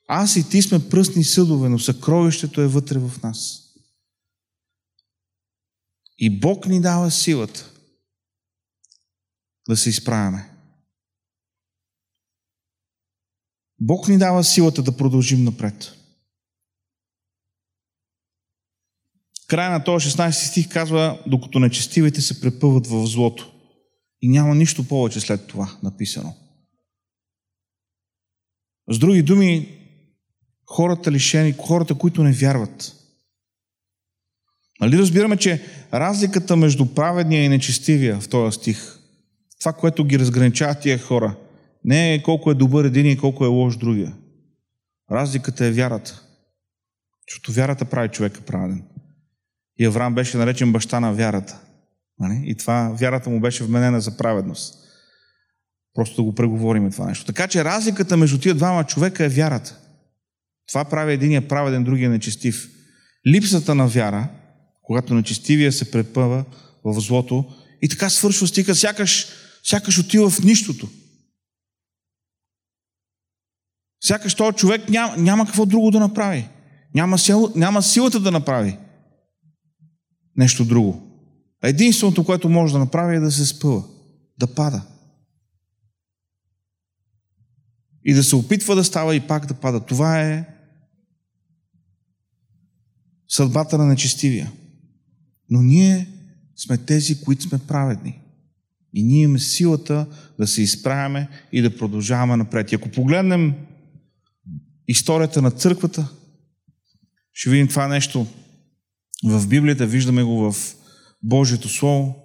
Аз 0.07 0.35
и 0.35 0.49
ти 0.49 0.61
сме 0.61 0.89
пръстни 0.89 1.23
съдове, 1.23 1.69
но 1.69 1.79
съкровището 1.79 2.61
е 2.61 2.67
вътре 2.67 2.99
в 2.99 3.21
нас. 3.23 3.66
И 6.17 6.39
Бог 6.39 6.67
ни 6.67 6.81
дава 6.81 7.11
силата 7.11 7.71
да 9.69 9.77
се 9.77 9.89
изправяме. 9.89 10.49
Бог 13.79 14.07
ни 14.07 14.17
дава 14.17 14.43
силата 14.43 14.83
да 14.83 14.97
продължим 14.97 15.43
напред. 15.43 15.93
Края 19.47 19.71
на 19.71 19.83
този 19.83 20.09
16 20.09 20.31
стих 20.31 20.69
казва, 20.69 21.23
докато 21.27 21.59
нечестивите 21.59 22.21
се 22.21 22.41
препъват 22.41 22.87
в 22.87 23.05
злото. 23.05 23.53
И 24.21 24.29
няма 24.29 24.55
нищо 24.55 24.87
повече 24.87 25.19
след 25.19 25.47
това 25.47 25.77
написано. 25.83 26.35
С 28.89 28.99
други 28.99 29.23
думи, 29.23 29.79
хората 30.65 31.11
лишени, 31.11 31.51
хората, 31.53 31.95
които 31.95 32.23
не 32.23 32.31
вярват. 32.31 32.93
Нали 34.81 34.97
разбираме, 34.97 35.37
че 35.37 35.63
разликата 35.93 36.55
между 36.55 36.85
праведния 36.85 37.43
и 37.43 37.49
нечестивия 37.49 38.19
в 38.19 38.29
този 38.29 38.55
стих, 38.55 38.97
това, 39.59 39.73
което 39.73 40.05
ги 40.05 40.19
разграничава 40.19 40.75
тия 40.75 40.99
хора, 40.99 41.35
не 41.85 42.13
е 42.13 42.23
колко 42.23 42.51
е 42.51 42.55
добър 42.55 42.85
един 42.85 43.05
и 43.05 43.17
колко 43.17 43.45
е 43.45 43.47
лош 43.47 43.77
другия. 43.77 44.13
Разликата 45.11 45.65
е 45.65 45.71
вярата. 45.71 46.21
Защото 47.27 47.51
вярата 47.51 47.85
прави 47.85 48.09
човека 48.09 48.41
праведен. 48.41 48.83
И 49.79 49.85
Авраам 49.85 50.15
беше 50.15 50.37
наречен 50.37 50.71
баща 50.71 50.99
на 50.99 51.13
вярата. 51.13 51.59
Нали? 52.19 52.41
И 52.45 52.55
това, 52.55 52.95
вярата 52.99 53.29
му 53.29 53.39
беше 53.39 53.63
вменена 53.63 54.01
за 54.01 54.17
праведност. 54.17 54.75
Просто 55.93 56.15
да 56.15 56.23
го 56.23 56.35
преговорим 56.35 56.91
това 56.91 57.05
нещо. 57.05 57.25
Така 57.25 57.47
че 57.47 57.63
разликата 57.63 58.17
между 58.17 58.39
тия 58.39 58.55
двама 58.55 58.83
човека 58.83 59.25
е 59.25 59.29
вярата. 59.29 59.77
Това 60.67 60.85
прави 60.85 61.13
единия 61.13 61.47
праведен, 61.47 61.83
другия 61.83 62.09
нечестив. 62.09 62.69
Липсата 63.27 63.75
на 63.75 63.87
вяра, 63.87 64.29
когато 64.87 65.13
нечестивия 65.13 65.71
се 65.71 65.91
препъва 65.91 66.45
в 66.83 66.99
злото 66.99 67.45
и 67.81 67.89
така 67.89 68.09
свършва 68.09 68.47
стиха, 68.47 68.75
сякаш, 68.75 69.27
сякаш 69.63 69.99
отива 69.99 70.29
в 70.29 70.43
нищото. 70.43 70.89
Сякаш 74.03 74.35
този 74.35 74.57
човек 74.57 74.89
няма, 74.89 75.17
няма 75.17 75.45
какво 75.45 75.65
друго 75.65 75.91
да 75.91 75.99
направи. 75.99 76.49
Няма, 76.95 77.19
сил, 77.19 77.53
няма 77.55 77.83
силата 77.83 78.19
да 78.19 78.31
направи 78.31 78.77
нещо 80.35 80.65
друго. 80.65 81.01
Единственото, 81.63 82.25
което 82.25 82.49
може 82.49 82.73
да 82.73 82.79
направи 82.79 83.15
е 83.15 83.19
да 83.19 83.31
се 83.31 83.45
спъва, 83.45 83.83
да 84.37 84.53
пада. 84.55 84.87
И 88.05 88.13
да 88.13 88.23
се 88.23 88.35
опитва 88.35 88.75
да 88.75 88.83
става 88.83 89.15
и 89.15 89.27
пак 89.27 89.45
да 89.45 89.53
пада. 89.53 89.85
Това 89.85 90.21
е 90.21 90.45
съдбата 93.27 93.77
на 93.77 93.85
нечестивия. 93.85 94.51
Но 95.49 95.61
ние 95.61 96.07
сме 96.55 96.77
тези, 96.77 97.21
които 97.21 97.43
сме 97.43 97.59
праведни. 97.67 98.19
И 98.93 99.03
ние 99.03 99.21
имаме 99.21 99.39
силата 99.39 100.05
да 100.39 100.47
се 100.47 100.61
изправяме 100.61 101.27
и 101.51 101.61
да 101.61 101.77
продължаваме 101.77 102.37
напред. 102.37 102.71
И 102.71 102.75
ако 102.75 102.89
погледнем 102.89 103.53
историята 104.87 105.41
на 105.41 105.51
църквата, 105.51 106.07
ще 107.33 107.49
видим 107.49 107.67
това 107.67 107.87
нещо 107.87 108.27
в 109.23 109.47
Библията, 109.47 109.85
виждаме 109.85 110.23
го 110.23 110.51
в 110.51 110.75
Божието 111.23 111.69
Слово. 111.69 112.15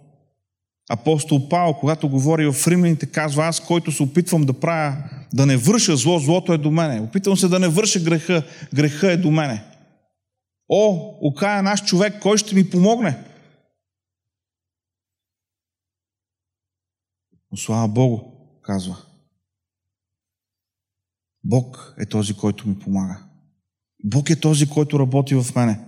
Апостол 0.90 1.48
Павел, 1.48 1.74
когато 1.74 2.08
говори 2.08 2.52
в 2.52 2.68
Римляните, 2.68 3.06
казва, 3.06 3.46
аз, 3.46 3.60
който 3.60 3.92
се 3.92 4.02
опитвам 4.02 4.44
да 4.44 4.52
правя, 4.52 4.96
да 5.34 5.46
не 5.46 5.56
върша 5.56 5.96
зло, 5.96 6.18
злото 6.18 6.52
е 6.52 6.58
до 6.58 6.70
мене. 6.70 7.00
Опитвам 7.00 7.36
се 7.36 7.48
да 7.48 7.58
не 7.58 7.68
върша 7.68 8.00
греха, 8.00 8.42
греха 8.74 9.12
е 9.12 9.16
до 9.16 9.30
мене. 9.30 9.64
О, 10.68 11.18
окая 11.20 11.62
наш 11.62 11.84
човек, 11.84 12.22
кой 12.22 12.38
ще 12.38 12.54
ми 12.54 12.70
помогне? 12.70 13.24
Но 17.50 17.56
слава 17.56 17.88
Богу, 17.88 18.18
казва. 18.62 18.96
Бог 21.44 21.94
е 21.98 22.06
този, 22.06 22.34
който 22.34 22.68
ми 22.68 22.78
помага. 22.78 23.22
Бог 24.04 24.30
е 24.30 24.40
този, 24.40 24.68
който 24.68 24.98
работи 24.98 25.34
в 25.34 25.46
мене. 25.56 25.80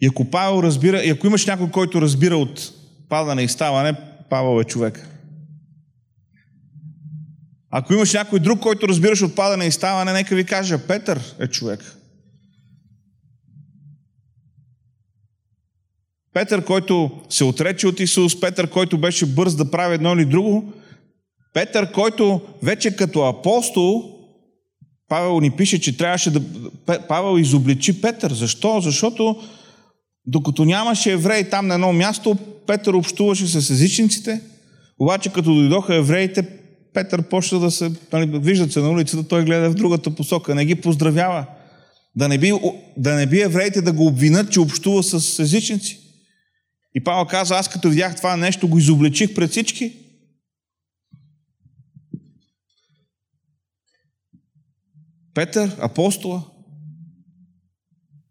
И 0.00 0.06
ако 0.06 0.30
Павел 0.30 0.62
разбира, 0.62 1.04
и 1.04 1.10
ако 1.10 1.26
имаш 1.26 1.46
някой, 1.46 1.70
който 1.70 2.00
разбира 2.00 2.36
от 2.36 2.72
падане 3.08 3.42
и 3.42 3.48
ставане, 3.48 3.98
Павел 4.30 4.60
е 4.60 4.64
човек. 4.64 5.08
Ако 7.70 7.92
имаш 7.92 8.12
някой 8.12 8.40
друг, 8.40 8.60
който 8.60 8.88
разбираш 8.88 9.22
от 9.22 9.36
падане 9.36 9.66
и 9.66 9.72
ставане, 9.72 10.12
нека 10.12 10.34
ви 10.34 10.46
кажа, 10.46 10.86
Петър 10.86 11.36
е 11.38 11.46
човек. 11.46 11.96
Петър, 16.36 16.64
който 16.64 17.10
се 17.28 17.44
отрече 17.44 17.86
от 17.86 18.00
Исус, 18.00 18.40
Петър, 18.40 18.70
който 18.70 18.98
беше 18.98 19.26
бърз 19.26 19.54
да 19.54 19.70
прави 19.70 19.94
едно 19.94 20.14
или 20.14 20.24
друго, 20.24 20.72
Петър, 21.54 21.92
който 21.92 22.40
вече 22.62 22.96
като 22.96 23.22
апостол, 23.22 24.02
Павел 25.08 25.40
ни 25.40 25.50
пише, 25.50 25.80
че 25.80 25.96
трябваше 25.96 26.30
да... 26.30 26.40
Павел 27.08 27.38
изобличи 27.38 28.00
Петър. 28.00 28.32
Защо? 28.32 28.80
Защото 28.80 29.36
докато 30.26 30.64
нямаше 30.64 31.12
евреи 31.12 31.50
там 31.50 31.66
на 31.66 31.74
едно 31.74 31.92
място, 31.92 32.36
Петър 32.66 32.94
общуваше 32.94 33.46
с 33.46 33.70
езичниците, 33.70 34.40
обаче 34.98 35.32
като 35.32 35.54
дойдоха 35.54 35.94
евреите, 35.94 36.48
Петър 36.94 37.22
почна 37.22 37.60
да 37.60 37.70
се... 37.70 37.92
Нали, 38.12 38.38
виждат 38.38 38.72
се 38.72 38.80
на 38.80 38.90
улицата, 38.90 39.28
той 39.28 39.44
гледа 39.44 39.70
в 39.70 39.74
другата 39.74 40.10
посока, 40.10 40.54
не 40.54 40.64
ги 40.64 40.74
поздравява. 40.74 41.46
Да 42.16 42.28
не 42.28 42.38
би, 42.38 42.52
да 42.96 43.14
не 43.14 43.26
би 43.26 43.40
евреите 43.40 43.82
да 43.82 43.92
го 43.92 44.06
обвинат, 44.06 44.52
че 44.52 44.60
общува 44.60 45.02
с 45.02 45.38
езичници. 45.38 46.05
И 46.96 47.00
Павел 47.00 47.24
каза, 47.24 47.56
аз 47.56 47.68
като 47.68 47.88
видях 47.88 48.16
това 48.16 48.36
нещо, 48.36 48.68
го 48.68 48.78
изобличих 48.78 49.34
пред 49.34 49.50
всички. 49.50 49.96
Петър, 55.34 55.76
апостола. 55.80 56.42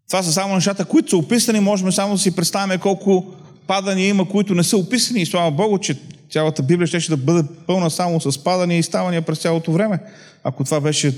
Това 0.08 0.22
са 0.22 0.32
само 0.32 0.54
нещата, 0.54 0.84
които 0.84 1.10
са 1.10 1.16
описани. 1.16 1.60
Можем 1.60 1.92
само 1.92 2.12
да 2.12 2.18
си 2.18 2.36
представяме 2.36 2.78
колко 2.78 3.34
падания 3.66 4.08
има, 4.08 4.28
които 4.28 4.54
не 4.54 4.64
са 4.64 4.76
описани. 4.76 5.22
И 5.22 5.26
слава 5.26 5.50
Богу, 5.50 5.78
че 5.78 5.98
цялата 6.30 6.62
Библия 6.62 6.86
ще, 6.86 7.00
ще 7.00 7.10
да 7.10 7.16
бъде 7.16 7.48
пълна 7.66 7.90
само 7.90 8.20
с 8.20 8.44
падания 8.44 8.78
и 8.78 8.82
ставания 8.82 9.22
през 9.22 9.38
цялото 9.38 9.72
време, 9.72 10.00
ако 10.44 10.64
това 10.64 10.80
беше 10.80 11.14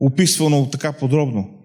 описвано 0.00 0.70
така 0.70 0.92
подробно. 0.92 1.57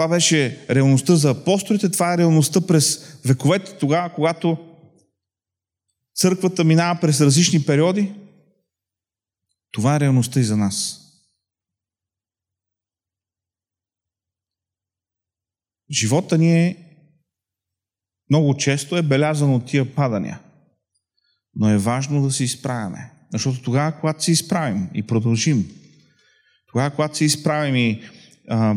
Това 0.00 0.08
беше 0.08 0.66
реалността 0.70 1.16
за 1.16 1.30
апостолите, 1.30 1.90
това 1.90 2.14
е 2.14 2.18
реалността 2.18 2.60
през 2.66 3.18
вековете, 3.24 3.78
тогава, 3.78 4.14
когато 4.14 4.58
църквата 6.14 6.64
минава 6.64 7.00
през 7.00 7.20
различни 7.20 7.66
периоди. 7.66 8.12
Това 9.72 9.96
е 9.96 10.00
реалността 10.00 10.40
и 10.40 10.44
за 10.44 10.56
нас. 10.56 11.00
Живота 15.90 16.38
ни 16.38 16.66
е 16.66 16.76
много 18.30 18.56
често 18.56 18.96
е 18.96 19.02
белязан 19.02 19.54
от 19.54 19.66
тия 19.66 19.94
падания. 19.94 20.40
Но 21.54 21.70
е 21.70 21.78
важно 21.78 22.22
да 22.22 22.30
се 22.30 22.44
изправяме. 22.44 23.12
Защото 23.32 23.62
тогава, 23.62 24.00
когато 24.00 24.24
се 24.24 24.32
изправим 24.32 24.88
и 24.94 25.06
продължим, 25.06 25.70
тогава, 26.66 26.90
когато 26.90 27.16
се 27.16 27.24
изправим 27.24 27.76
и 27.76 28.02
а, 28.48 28.76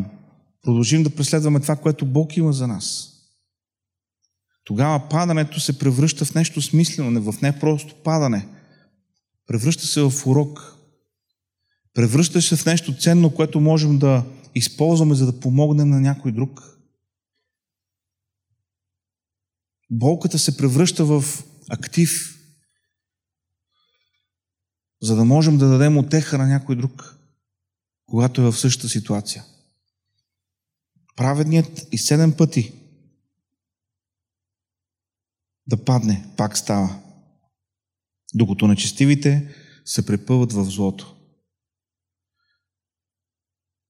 продължим 0.64 1.04
да 1.04 1.16
преследваме 1.16 1.60
това, 1.60 1.76
което 1.76 2.06
Бог 2.06 2.38
има 2.38 2.54
за 2.54 2.68
нас, 2.68 3.14
тогава 4.64 5.10
падането 5.10 5.60
се 5.60 5.80
превръща 5.80 6.26
в 6.26 6.36
нещо 6.36 6.62
смислено, 6.62 7.32
в 7.32 7.42
не 7.42 7.60
просто 7.60 7.96
падане. 7.96 8.48
Превръща 9.48 9.88
се 9.88 10.02
в 10.02 10.14
урок. 10.26 10.78
Превръща 11.94 12.42
се 12.42 12.56
в 12.56 12.66
нещо 12.66 12.98
ценно, 12.98 13.36
което 13.36 13.60
можем 13.60 14.00
да 14.00 14.26
използваме, 14.56 15.16
за 15.16 15.26
да 15.26 15.40
помогнем 15.40 15.90
на 15.90 16.02
някой 16.02 16.32
друг. 16.32 16.80
Болката 19.92 20.40
се 20.40 20.58
превръща 20.58 21.06
в 21.06 21.24
актив, 21.70 22.40
за 25.02 25.16
да 25.16 25.26
можем 25.26 25.58
да 25.58 25.68
дадем 25.68 25.98
отеха 25.98 26.38
на 26.38 26.48
някой 26.48 26.76
друг, 26.76 27.18
когато 28.06 28.42
е 28.42 28.52
в 28.52 28.58
същата 28.58 28.90
ситуация. 28.90 29.46
Праведният 31.16 31.88
и 31.92 31.98
седем 31.98 32.38
пъти 32.38 32.74
да 35.68 35.86
падне, 35.86 36.34
пак 36.38 36.58
става. 36.58 37.00
Докато 38.34 38.68
нечестивите 38.68 39.56
се 39.86 40.06
препъват 40.06 40.54
в 40.54 40.64
злото. 40.64 41.16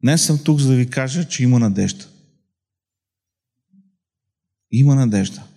Днес 0.04 0.26
съм 0.26 0.44
тук, 0.44 0.60
за 0.60 0.70
да 0.70 0.76
ви 0.76 0.90
кажа, 0.90 1.28
че 1.30 1.44
има 1.44 1.60
надежда. 1.60 2.10
Има 4.72 4.96
надежда. 4.96 5.48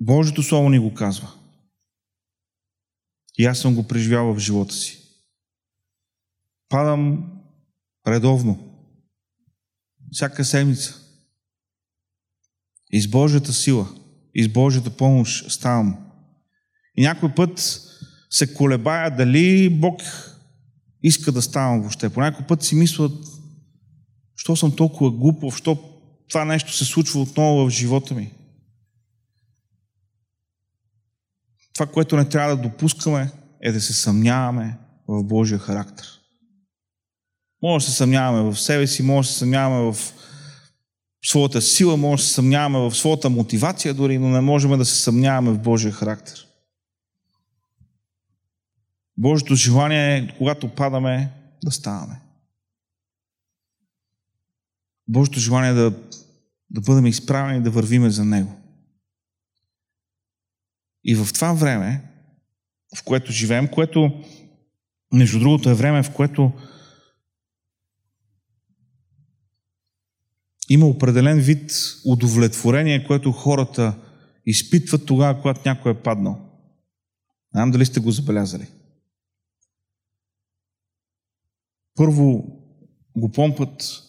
Божието 0.00 0.42
Слово 0.42 0.70
ни 0.70 0.78
го 0.78 0.94
казва. 0.94 1.34
И 3.38 3.44
аз 3.44 3.58
съм 3.58 3.74
го 3.74 3.88
преживял 3.88 4.34
в 4.34 4.38
живота 4.38 4.74
си. 4.74 5.02
Падам 6.68 7.32
редовно. 8.10 8.58
Всяка 10.12 10.44
седмица. 10.44 10.94
И 12.92 13.00
с 13.00 13.08
Божията 13.10 13.52
сила, 13.52 13.88
и 14.34 14.44
с 14.44 14.48
Божията 14.48 14.90
помощ 14.90 15.50
ставам. 15.50 15.98
И 16.96 17.02
някой 17.02 17.34
път 17.34 17.80
се 18.30 18.54
колебая 18.54 19.16
дали 19.16 19.70
Бог 19.70 20.02
иска 21.02 21.32
да 21.32 21.42
ставам 21.42 21.80
въобще. 21.80 22.10
По 22.10 22.20
някой 22.20 22.46
път 22.46 22.62
си 22.62 22.74
мислят, 22.74 23.12
що 24.36 24.56
съм 24.56 24.76
толкова 24.76 25.10
глупав, 25.10 25.56
що 25.56 25.98
това 26.28 26.44
нещо 26.44 26.72
се 26.72 26.84
случва 26.84 27.20
отново 27.20 27.66
в 27.66 27.70
живота 27.70 28.14
ми. 28.14 28.32
Това, 31.74 31.86
което 31.86 32.16
не 32.16 32.28
трябва 32.28 32.56
да 32.56 32.62
допускаме, 32.62 33.32
е 33.62 33.72
да 33.72 33.80
се 33.80 33.92
съмняваме 33.92 34.78
в 35.08 35.24
Божия 35.24 35.58
характер. 35.58 36.17
Може 37.62 37.86
да 37.86 37.90
се 37.90 37.96
съмняваме 37.96 38.50
в 38.50 38.60
себе 38.60 38.86
си, 38.86 39.02
може 39.02 39.28
да 39.28 39.32
се 39.32 39.38
съмняваме 39.38 39.92
в 39.92 39.96
своята 41.24 41.62
сила, 41.62 41.96
може 41.96 42.22
да 42.22 42.26
се 42.26 42.34
съмняваме 42.34 42.78
в 42.78 42.94
своята 42.94 43.30
мотивация 43.30 43.94
дори, 43.94 44.18
но 44.18 44.28
не 44.28 44.40
можем 44.40 44.78
да 44.78 44.84
се 44.84 45.02
съмняваме 45.02 45.50
в 45.50 45.62
Божия 45.62 45.92
характер. 45.92 46.46
Божието 49.16 49.54
желание 49.54 50.16
е, 50.16 50.34
когато 50.38 50.68
падаме, 50.68 51.32
да 51.64 51.70
ставаме. 51.70 52.20
Божието 55.08 55.40
желание 55.40 55.70
е 55.70 55.74
да, 55.74 55.92
да 56.70 56.80
бъдем 56.80 57.06
изправени, 57.06 57.62
да 57.62 57.70
вървиме 57.70 58.10
за 58.10 58.24
Него. 58.24 58.52
И 61.04 61.14
в 61.14 61.32
това 61.32 61.52
време, 61.52 62.02
в 62.96 63.02
което 63.02 63.32
живеем, 63.32 63.68
което, 63.68 64.24
между 65.12 65.38
другото, 65.38 65.70
е 65.70 65.74
време, 65.74 66.02
в 66.02 66.12
което 66.14 66.52
има 70.68 70.86
определен 70.86 71.40
вид 71.40 71.72
удовлетворение, 72.04 73.06
което 73.06 73.32
хората 73.32 73.98
изпитват 74.46 75.06
тогава, 75.06 75.40
когато 75.40 75.60
някой 75.64 75.92
е 75.92 76.02
паднал. 76.02 76.32
Не 77.54 77.58
знам 77.58 77.70
дали 77.70 77.86
сте 77.86 78.00
го 78.00 78.10
забелязали. 78.10 78.66
Първо 81.94 82.44
го 83.16 83.32
помпат 83.32 84.02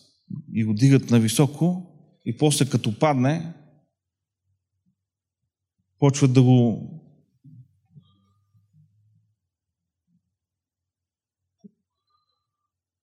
и 0.53 0.63
го 0.63 0.73
дигат 0.73 1.09
на 1.09 1.19
високо 1.19 1.85
и 2.25 2.37
после 2.37 2.69
като 2.69 2.99
падне, 2.99 3.53
почват 5.99 6.33
да 6.33 6.43
го 6.43 6.89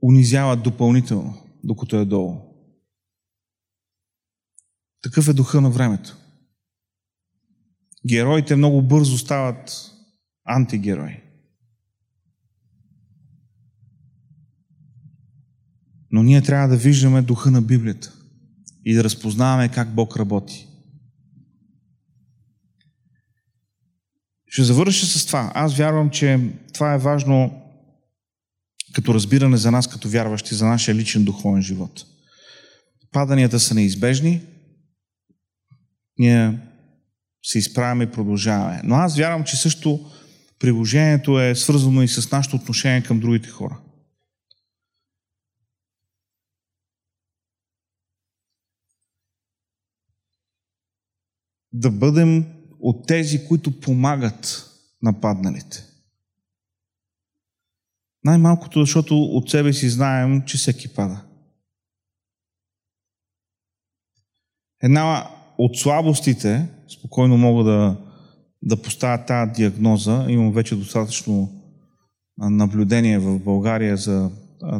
унизяват 0.02 0.62
допълнително, 0.62 1.34
докато 1.64 1.96
е 1.96 2.04
долу. 2.04 2.45
Такъв 5.06 5.28
е 5.28 5.32
духа 5.32 5.60
на 5.60 5.70
времето. 5.70 6.16
Героите 8.08 8.56
много 8.56 8.82
бързо 8.82 9.18
стават 9.18 9.92
антигерои. 10.44 11.22
Но 16.10 16.22
ние 16.22 16.42
трябва 16.42 16.68
да 16.68 16.76
виждаме 16.76 17.22
духа 17.22 17.50
на 17.50 17.62
Библията 17.62 18.12
и 18.84 18.94
да 18.94 19.04
разпознаваме 19.04 19.68
как 19.68 19.94
Бог 19.94 20.16
работи. 20.16 20.68
Ще 24.46 24.62
завърша 24.62 25.06
с 25.06 25.26
това. 25.26 25.52
Аз 25.54 25.76
вярвам, 25.76 26.10
че 26.10 26.50
това 26.74 26.94
е 26.94 26.98
важно 26.98 27.62
като 28.92 29.14
разбиране 29.14 29.56
за 29.56 29.70
нас, 29.70 29.88
като 29.88 30.08
вярващи, 30.08 30.54
за 30.54 30.66
нашия 30.66 30.94
личен 30.94 31.24
духовен 31.24 31.62
живот. 31.62 32.04
Паданията 33.12 33.60
са 33.60 33.74
неизбежни, 33.74 34.55
ние 36.18 36.58
се 37.42 37.58
изправяме 37.58 38.04
и 38.04 38.10
продължаваме. 38.10 38.80
Но 38.84 38.94
аз 38.94 39.16
вярвам, 39.16 39.44
че 39.44 39.56
също 39.56 40.10
приложението 40.58 41.40
е 41.40 41.54
свързано 41.54 42.02
и 42.02 42.08
с 42.08 42.30
нашето 42.30 42.56
отношение 42.56 43.02
към 43.02 43.20
другите 43.20 43.48
хора. 43.48 43.80
Да 51.72 51.90
бъдем 51.90 52.46
от 52.80 53.06
тези, 53.06 53.46
които 53.46 53.80
помагат 53.80 54.70
на 55.02 55.20
падналите. 55.20 55.84
Най-малкото, 58.24 58.80
защото 58.80 59.22
от 59.22 59.50
себе 59.50 59.72
си 59.72 59.88
знаем, 59.88 60.42
че 60.46 60.56
всеки 60.56 60.94
пада. 60.94 61.24
Една 64.82 65.35
от 65.58 65.76
слабостите, 65.76 66.68
спокойно 66.98 67.36
мога 67.36 67.64
да, 67.64 67.96
да 68.62 68.82
поставя 68.82 69.24
тази 69.24 69.52
диагноза, 69.52 70.26
имам 70.28 70.52
вече 70.52 70.76
достатъчно 70.76 71.62
наблюдение 72.38 73.18
в 73.18 73.38
България 73.38 73.96
за 73.96 74.30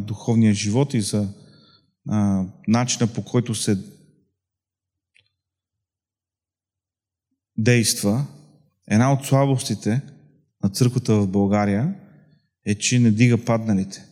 духовния 0.00 0.54
живот 0.54 0.94
и 0.94 1.00
за 1.00 1.28
а, 2.08 2.44
начина 2.68 3.06
по 3.06 3.24
който 3.24 3.54
се 3.54 3.78
действа. 7.58 8.26
Една 8.88 9.12
от 9.12 9.24
слабостите 9.24 10.02
на 10.64 10.70
църквата 10.70 11.14
в 11.14 11.28
България 11.28 11.94
е, 12.66 12.74
че 12.74 12.98
не 12.98 13.10
дига 13.10 13.44
падналите. 13.44 14.04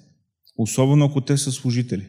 Особено 0.57 1.05
ако 1.05 1.21
те 1.21 1.37
са 1.37 1.53
служители. 1.53 2.09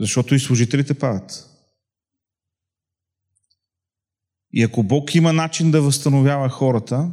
Защото 0.00 0.34
и 0.34 0.38
служителите 0.38 0.98
падат. 0.98 1.44
И 4.52 4.62
ако 4.62 4.82
Бог 4.82 5.14
има 5.14 5.32
начин 5.32 5.70
да 5.70 5.82
възстановява 5.82 6.48
хората, 6.48 7.12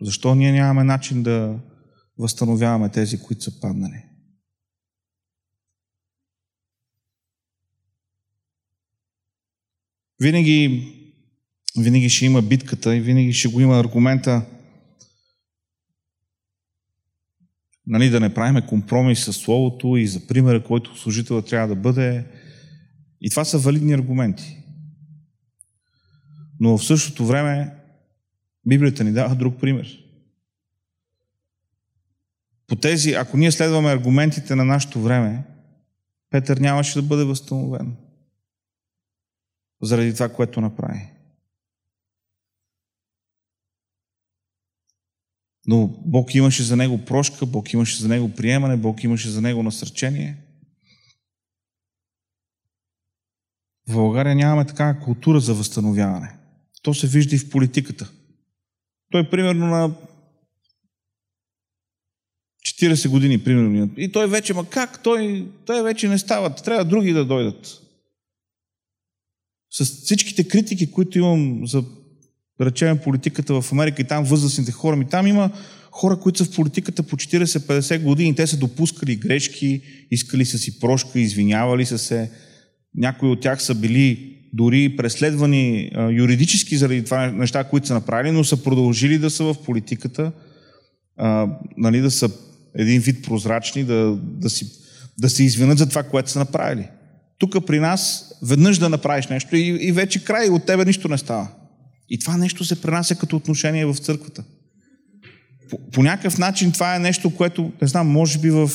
защо 0.00 0.34
ние 0.34 0.52
нямаме 0.52 0.84
начин 0.84 1.22
да 1.22 1.60
възстановяваме 2.18 2.88
тези, 2.88 3.22
които 3.22 3.42
са 3.42 3.60
паднали? 3.60 4.04
Винаги, 10.20 10.88
винаги 11.78 12.10
ще 12.10 12.26
има 12.26 12.42
битката 12.42 12.96
и 12.96 13.00
винаги 13.00 13.32
ще 13.32 13.48
го 13.48 13.60
има 13.60 13.78
аргумента 13.78 14.46
нали, 17.86 18.10
да 18.10 18.20
не 18.20 18.34
правиме 18.34 18.66
компромис 18.66 19.24
с 19.24 19.32
Словото 19.32 19.96
и 19.96 20.06
за 20.06 20.26
примера, 20.26 20.64
който 20.64 20.98
служителът 20.98 21.48
трябва 21.48 21.68
да 21.68 21.80
бъде. 21.80 22.26
И 23.20 23.30
това 23.30 23.44
са 23.44 23.58
валидни 23.58 23.92
аргументи. 23.92 24.58
Но 26.60 26.78
в 26.78 26.84
същото 26.84 27.26
време 27.26 27.74
Библията 28.66 29.04
ни 29.04 29.12
дава 29.12 29.34
друг 29.34 29.60
пример. 29.60 29.98
По 32.66 32.76
тези, 32.76 33.12
ако 33.12 33.36
ние 33.36 33.52
следваме 33.52 33.92
аргументите 33.92 34.54
на 34.54 34.64
нашето 34.64 35.00
време, 35.00 35.44
Петър 36.30 36.56
нямаше 36.56 37.00
да 37.00 37.08
бъде 37.08 37.24
възстановен. 37.24 37.96
Заради 39.82 40.14
това, 40.14 40.28
което 40.28 40.60
направи. 40.60 41.12
Но 45.66 46.02
Бог 46.06 46.34
имаше 46.34 46.62
за 46.62 46.76
него 46.76 47.04
прошка, 47.04 47.46
Бог 47.46 47.72
имаше 47.72 48.02
за 48.02 48.08
него 48.08 48.34
приемане, 48.34 48.76
Бог 48.76 49.04
имаше 49.04 49.30
за 49.30 49.40
него 49.40 49.62
насърчение. 49.62 50.36
В 53.88 53.92
България 53.94 54.34
нямаме 54.34 54.66
такава 54.66 55.00
култура 55.00 55.40
за 55.40 55.54
възстановяване. 55.54 56.36
То 56.82 56.94
се 56.94 57.06
вижда 57.06 57.36
и 57.36 57.38
в 57.38 57.50
политиката. 57.50 58.12
Той 59.10 59.30
примерно 59.30 59.66
на 59.66 59.94
40 62.66 63.08
години, 63.08 63.44
примерно. 63.44 63.90
И 63.96 64.12
той 64.12 64.28
вече, 64.28 64.54
ма 64.54 64.68
как? 64.68 65.02
Той, 65.02 65.48
той 65.66 65.82
вече 65.82 66.08
не 66.08 66.18
става. 66.18 66.54
Трябва 66.54 66.84
други 66.84 67.12
да 67.12 67.24
дойдат. 67.24 67.80
С 69.70 69.84
всичките 69.84 70.48
критики, 70.48 70.90
които 70.90 71.18
имам 71.18 71.66
за, 71.66 71.84
да 72.64 72.70
речем, 72.70 72.98
политиката 72.98 73.60
в 73.60 73.72
Америка 73.72 74.02
и 74.02 74.04
там 74.04 74.24
възрастните 74.24 74.72
хора, 74.72 74.96
ми 74.96 75.04
там 75.04 75.26
има 75.26 75.50
хора, 75.90 76.16
които 76.16 76.38
са 76.38 76.44
в 76.44 76.54
политиката 76.54 77.02
по 77.02 77.16
40-50 77.16 78.02
години. 78.02 78.34
Те 78.34 78.46
са 78.46 78.56
допускали 78.56 79.16
грешки, 79.16 79.82
искали 80.10 80.44
са 80.44 80.58
си 80.58 80.80
прошка, 80.80 81.20
извинявали 81.20 81.86
са 81.86 81.98
се. 81.98 82.30
Някои 82.94 83.28
от 83.28 83.40
тях 83.40 83.62
са 83.62 83.74
били 83.74 84.36
дори 84.52 84.96
преследвани 84.96 85.90
а, 85.94 86.10
юридически 86.10 86.76
заради 86.76 87.04
това 87.04 87.26
неща, 87.26 87.64
които 87.64 87.86
са 87.86 87.94
направили, 87.94 88.32
но 88.32 88.44
са 88.44 88.62
продължили 88.62 89.18
да 89.18 89.30
са 89.30 89.44
в 89.44 89.54
политиката, 89.64 90.32
а, 91.16 91.48
нали, 91.76 92.00
да 92.00 92.10
са 92.10 92.30
един 92.78 93.00
вид 93.00 93.24
прозрачни, 93.24 93.84
да, 93.84 94.18
да, 94.22 94.50
си, 94.50 94.66
да 95.18 95.30
се 95.30 95.44
извинят 95.44 95.78
за 95.78 95.88
това, 95.88 96.02
което 96.02 96.30
са 96.30 96.38
направили. 96.38 96.88
Тук 97.38 97.66
при 97.66 97.80
нас 97.80 98.32
веднъж 98.42 98.78
да 98.78 98.88
направиш 98.88 99.26
нещо 99.26 99.56
и, 99.56 99.78
и 99.80 99.92
вече 99.92 100.24
край, 100.24 100.48
от 100.48 100.66
тебе 100.66 100.84
нищо 100.84 101.08
не 101.08 101.18
става. 101.18 101.48
И 102.12 102.18
това 102.18 102.36
нещо 102.36 102.64
се 102.64 102.82
пренася 102.82 103.14
като 103.14 103.36
отношение 103.36 103.86
в 103.86 103.96
църквата. 103.96 104.44
По, 105.70 105.78
по 105.90 106.02
някакъв 106.02 106.38
начин 106.38 106.72
това 106.72 106.96
е 106.96 106.98
нещо, 106.98 107.36
което, 107.36 107.72
не 107.82 107.88
знам, 107.88 108.08
може 108.08 108.38
би 108.38 108.50
в 108.50 108.70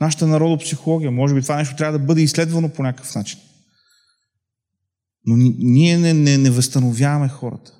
нашата 0.00 0.26
народопсихология, 0.26 1.10
може 1.10 1.34
би 1.34 1.42
това 1.42 1.56
нещо 1.56 1.76
трябва 1.76 1.98
да 1.98 2.04
бъде 2.04 2.22
изследвано 2.22 2.68
по 2.68 2.82
някакъв 2.82 3.14
начин. 3.14 3.38
Но 5.26 5.36
ние 5.58 5.98
не, 5.98 6.14
не, 6.14 6.38
не 6.38 6.50
възстановяваме 6.50 7.28
хората. 7.28 7.72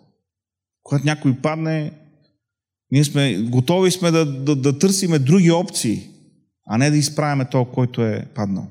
Когато 0.83 1.05
някой 1.05 1.37
падне, 1.37 1.93
ние 2.91 3.05
сме 3.05 3.43
готови 3.43 3.91
сме 3.91 4.11
да, 4.11 4.43
да, 4.43 4.57
да 4.57 4.79
търсиме 4.79 5.19
други 5.19 5.51
опции, 5.51 6.11
а 6.67 6.79
не 6.79 6.91
да 6.91 6.97
изправяме 6.97 7.45
то, 7.45 7.65
който 7.65 8.07
е 8.07 8.27
паднал. 8.35 8.71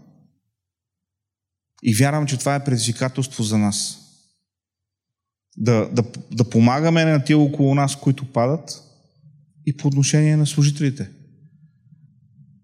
И 1.83 1.95
вярвам, 1.95 2.27
че 2.27 2.37
това 2.37 2.55
е 2.55 2.63
предизвикателство 2.63 3.43
за 3.43 3.57
нас. 3.57 4.08
Да, 5.59 5.89
да, 5.93 6.03
да 6.31 6.49
помагаме 6.49 7.05
на 7.05 7.23
тия 7.23 7.37
около 7.37 7.75
нас, 7.75 7.95
които 7.95 8.31
падат, 8.31 8.83
и 9.65 9.77
по 9.77 9.87
отношение 9.87 10.37
на 10.37 10.45
служителите. 10.45 11.09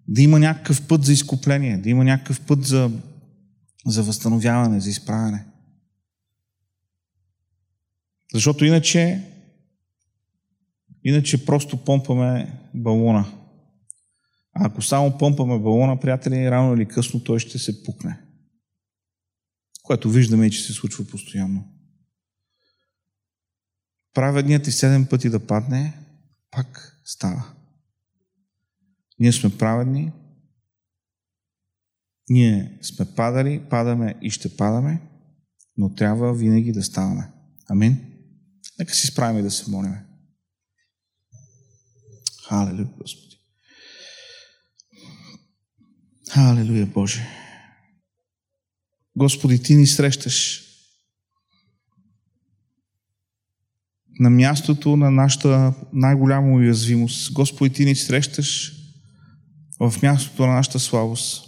Да 0.07 0.21
има 0.21 0.39
някакъв 0.39 0.87
път 0.87 1.03
за 1.03 1.13
изкупление, 1.13 1.77
да 1.77 1.89
има 1.89 2.03
някакъв 2.03 2.41
път 2.45 2.65
за, 2.65 2.91
за 3.85 4.03
възстановяване, 4.03 4.79
за 4.79 4.89
изправяне. 4.89 5.45
Защото 8.33 8.65
иначе, 8.65 9.23
иначе 11.03 11.45
просто 11.45 11.77
помпаме 11.77 12.59
балона. 12.73 13.25
А 14.53 14.65
ако 14.65 14.81
само 14.81 15.17
помпаме 15.17 15.59
балона, 15.59 15.99
приятели, 15.99 16.51
рано 16.51 16.73
или 16.73 16.85
късно 16.85 17.23
той 17.23 17.39
ще 17.39 17.59
се 17.59 17.83
пукне. 17.83 18.19
Което 19.83 20.09
виждаме 20.09 20.49
че 20.49 20.61
се 20.61 20.73
случва 20.73 21.07
постоянно. 21.07 21.74
Праведният 24.15 24.67
и 24.67 24.71
седем 24.71 25.05
пъти 25.05 25.29
да 25.29 25.47
падне, 25.47 25.99
пак 26.51 27.01
става. 27.05 27.53
Ние 29.19 29.31
сме 29.33 29.57
праведни, 29.57 30.11
ние 32.29 32.79
сме 32.81 33.15
падали, 33.15 33.65
падаме 33.69 34.15
и 34.21 34.31
ще 34.31 34.57
падаме, 34.57 35.01
но 35.77 35.95
трябва 35.95 36.33
винаги 36.33 36.71
да 36.71 36.83
ставаме. 36.83 37.31
Амин. 37.69 38.11
Нека 38.79 38.93
си 38.93 39.07
справим 39.07 39.39
и 39.39 39.43
да 39.43 39.51
се 39.51 39.71
молим. 39.71 39.95
Халелуя, 42.47 42.85
Господи. 42.85 43.39
Халелуя, 46.29 46.85
Боже. 46.85 47.27
Господи, 49.15 49.63
Ти 49.63 49.75
ни 49.75 49.87
срещаш 49.87 50.65
на 54.19 54.29
мястото 54.29 54.97
на 54.97 55.11
нашата 55.11 55.73
най-голяма 55.93 56.53
уязвимост. 56.53 57.33
Господи, 57.33 57.73
Ти 57.73 57.85
ни 57.85 57.95
срещаш 57.95 58.73
в 59.79 59.93
мястото 60.03 60.47
на 60.47 60.53
нашата 60.53 60.79
слабост. 60.79 61.45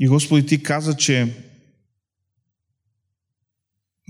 И 0.00 0.08
Господи, 0.08 0.46
Ти 0.46 0.62
каза, 0.62 0.96
че 0.96 1.36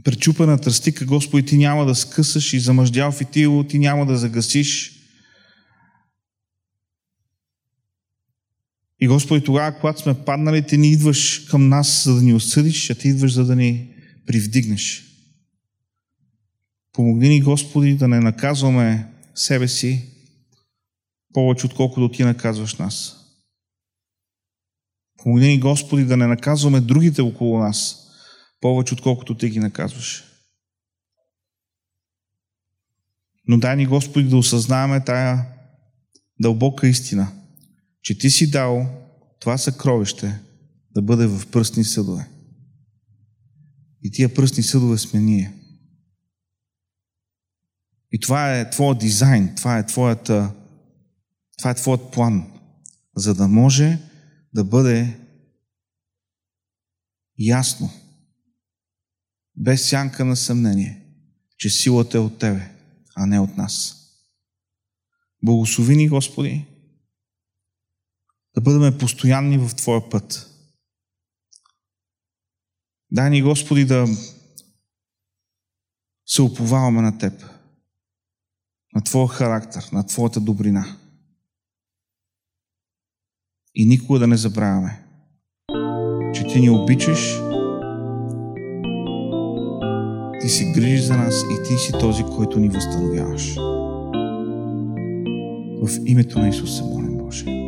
пречупена 0.04 0.58
тръстика, 0.58 1.04
Господи, 1.04 1.46
Ти 1.46 1.56
няма 1.56 1.86
да 1.86 1.94
скъсаш 1.94 2.52
и 2.52 2.60
замъждял 2.60 3.12
фитило, 3.12 3.64
Ти 3.64 3.78
няма 3.78 4.06
да 4.06 4.16
загасиш. 4.16 5.01
И 9.02 9.08
Господи, 9.08 9.44
тогава, 9.44 9.78
когато 9.78 10.00
сме 10.00 10.24
паднали, 10.24 10.66
Ти 10.66 10.78
ни 10.78 10.88
идваш 10.88 11.38
към 11.38 11.68
нас, 11.68 12.04
за 12.04 12.14
да 12.14 12.22
ни 12.22 12.34
осъдиш, 12.34 12.90
а 12.90 12.94
Ти 12.94 13.08
идваш, 13.08 13.32
за 13.32 13.44
да 13.44 13.56
ни 13.56 13.94
привдигнеш. 14.26 15.04
Помогни 16.92 17.28
ни, 17.28 17.40
Господи, 17.40 17.94
да 17.94 18.08
не 18.08 18.20
наказваме 18.20 19.12
себе 19.34 19.68
си 19.68 20.08
повече, 21.34 21.66
отколкото 21.66 22.08
Ти 22.08 22.24
наказваш 22.24 22.74
нас. 22.74 23.16
Помогни 25.22 25.48
ни, 25.48 25.60
Господи, 25.60 26.04
да 26.04 26.16
не 26.16 26.26
наказваме 26.26 26.80
другите 26.80 27.22
около 27.22 27.58
нас, 27.58 28.06
повече 28.60 28.94
отколкото 28.94 29.34
ти 29.34 29.48
ги 29.48 29.58
наказваш. 29.58 30.24
Но 33.48 33.58
дай 33.58 33.76
ни, 33.76 33.86
Господи, 33.86 34.28
да 34.28 34.36
осъзнаваме 34.36 35.04
тая 35.04 35.46
дълбока 36.40 36.88
истина, 36.88 37.41
че 38.02 38.18
Ти 38.18 38.30
си 38.30 38.50
дал 38.50 38.86
това 39.40 39.58
съкровище 39.58 40.40
да 40.90 41.02
бъде 41.02 41.26
в 41.26 41.46
пръстни 41.50 41.84
съдове. 41.84 42.28
И 44.02 44.10
тия 44.10 44.34
пръстни 44.34 44.62
съдове 44.62 44.98
сме 44.98 45.20
ние. 45.20 45.52
И 48.12 48.20
това 48.20 48.58
е 48.58 48.70
твоят 48.70 48.98
дизайн, 48.98 49.54
това 49.56 49.78
е 49.78 49.86
твоята, 49.86 50.54
това 51.58 51.70
е 51.70 51.74
твоят 51.74 52.12
план, 52.12 52.52
за 53.16 53.34
да 53.34 53.48
може 53.48 53.98
да 54.54 54.64
бъде 54.64 55.18
ясно, 57.38 57.90
без 59.56 59.88
сянка 59.88 60.24
на 60.24 60.36
съмнение, 60.36 61.02
че 61.58 61.70
силата 61.70 62.18
е 62.18 62.20
от 62.20 62.38
Тебе, 62.38 62.70
а 63.14 63.26
не 63.26 63.40
от 63.40 63.56
нас. 63.56 63.96
Благослови 65.44 65.96
ни, 65.96 66.08
Господи, 66.08 66.66
да 68.54 68.60
бъдем 68.60 68.98
постоянни 68.98 69.58
в 69.58 69.74
Твоя 69.76 70.10
път. 70.10 70.48
Дай 73.10 73.30
ни, 73.30 73.42
Господи, 73.42 73.84
да 73.84 74.06
се 76.26 76.42
уповаваме 76.42 77.00
на 77.00 77.18
Теб, 77.18 77.44
на 78.94 79.04
Твоя 79.04 79.28
характер, 79.28 79.88
на 79.92 80.06
Твоята 80.06 80.40
добрина. 80.40 80.98
И 83.74 83.86
никога 83.86 84.18
да 84.18 84.26
не 84.26 84.36
забравяме, 84.36 85.04
че 86.34 86.46
Ти 86.46 86.60
ни 86.60 86.70
обичаш 86.70 87.52
ти 90.42 90.48
си 90.48 90.72
грижиш 90.72 91.00
за 91.00 91.16
нас 91.16 91.42
и 91.42 91.68
ти 91.68 91.78
си 91.78 91.92
този, 92.00 92.22
който 92.22 92.58
ни 92.58 92.68
възстановяваш. 92.68 93.54
В 95.82 96.00
името 96.06 96.38
на 96.38 96.48
Исус 96.48 96.76
се 96.76 96.82
молим, 96.82 97.18
Боже. 97.18 97.61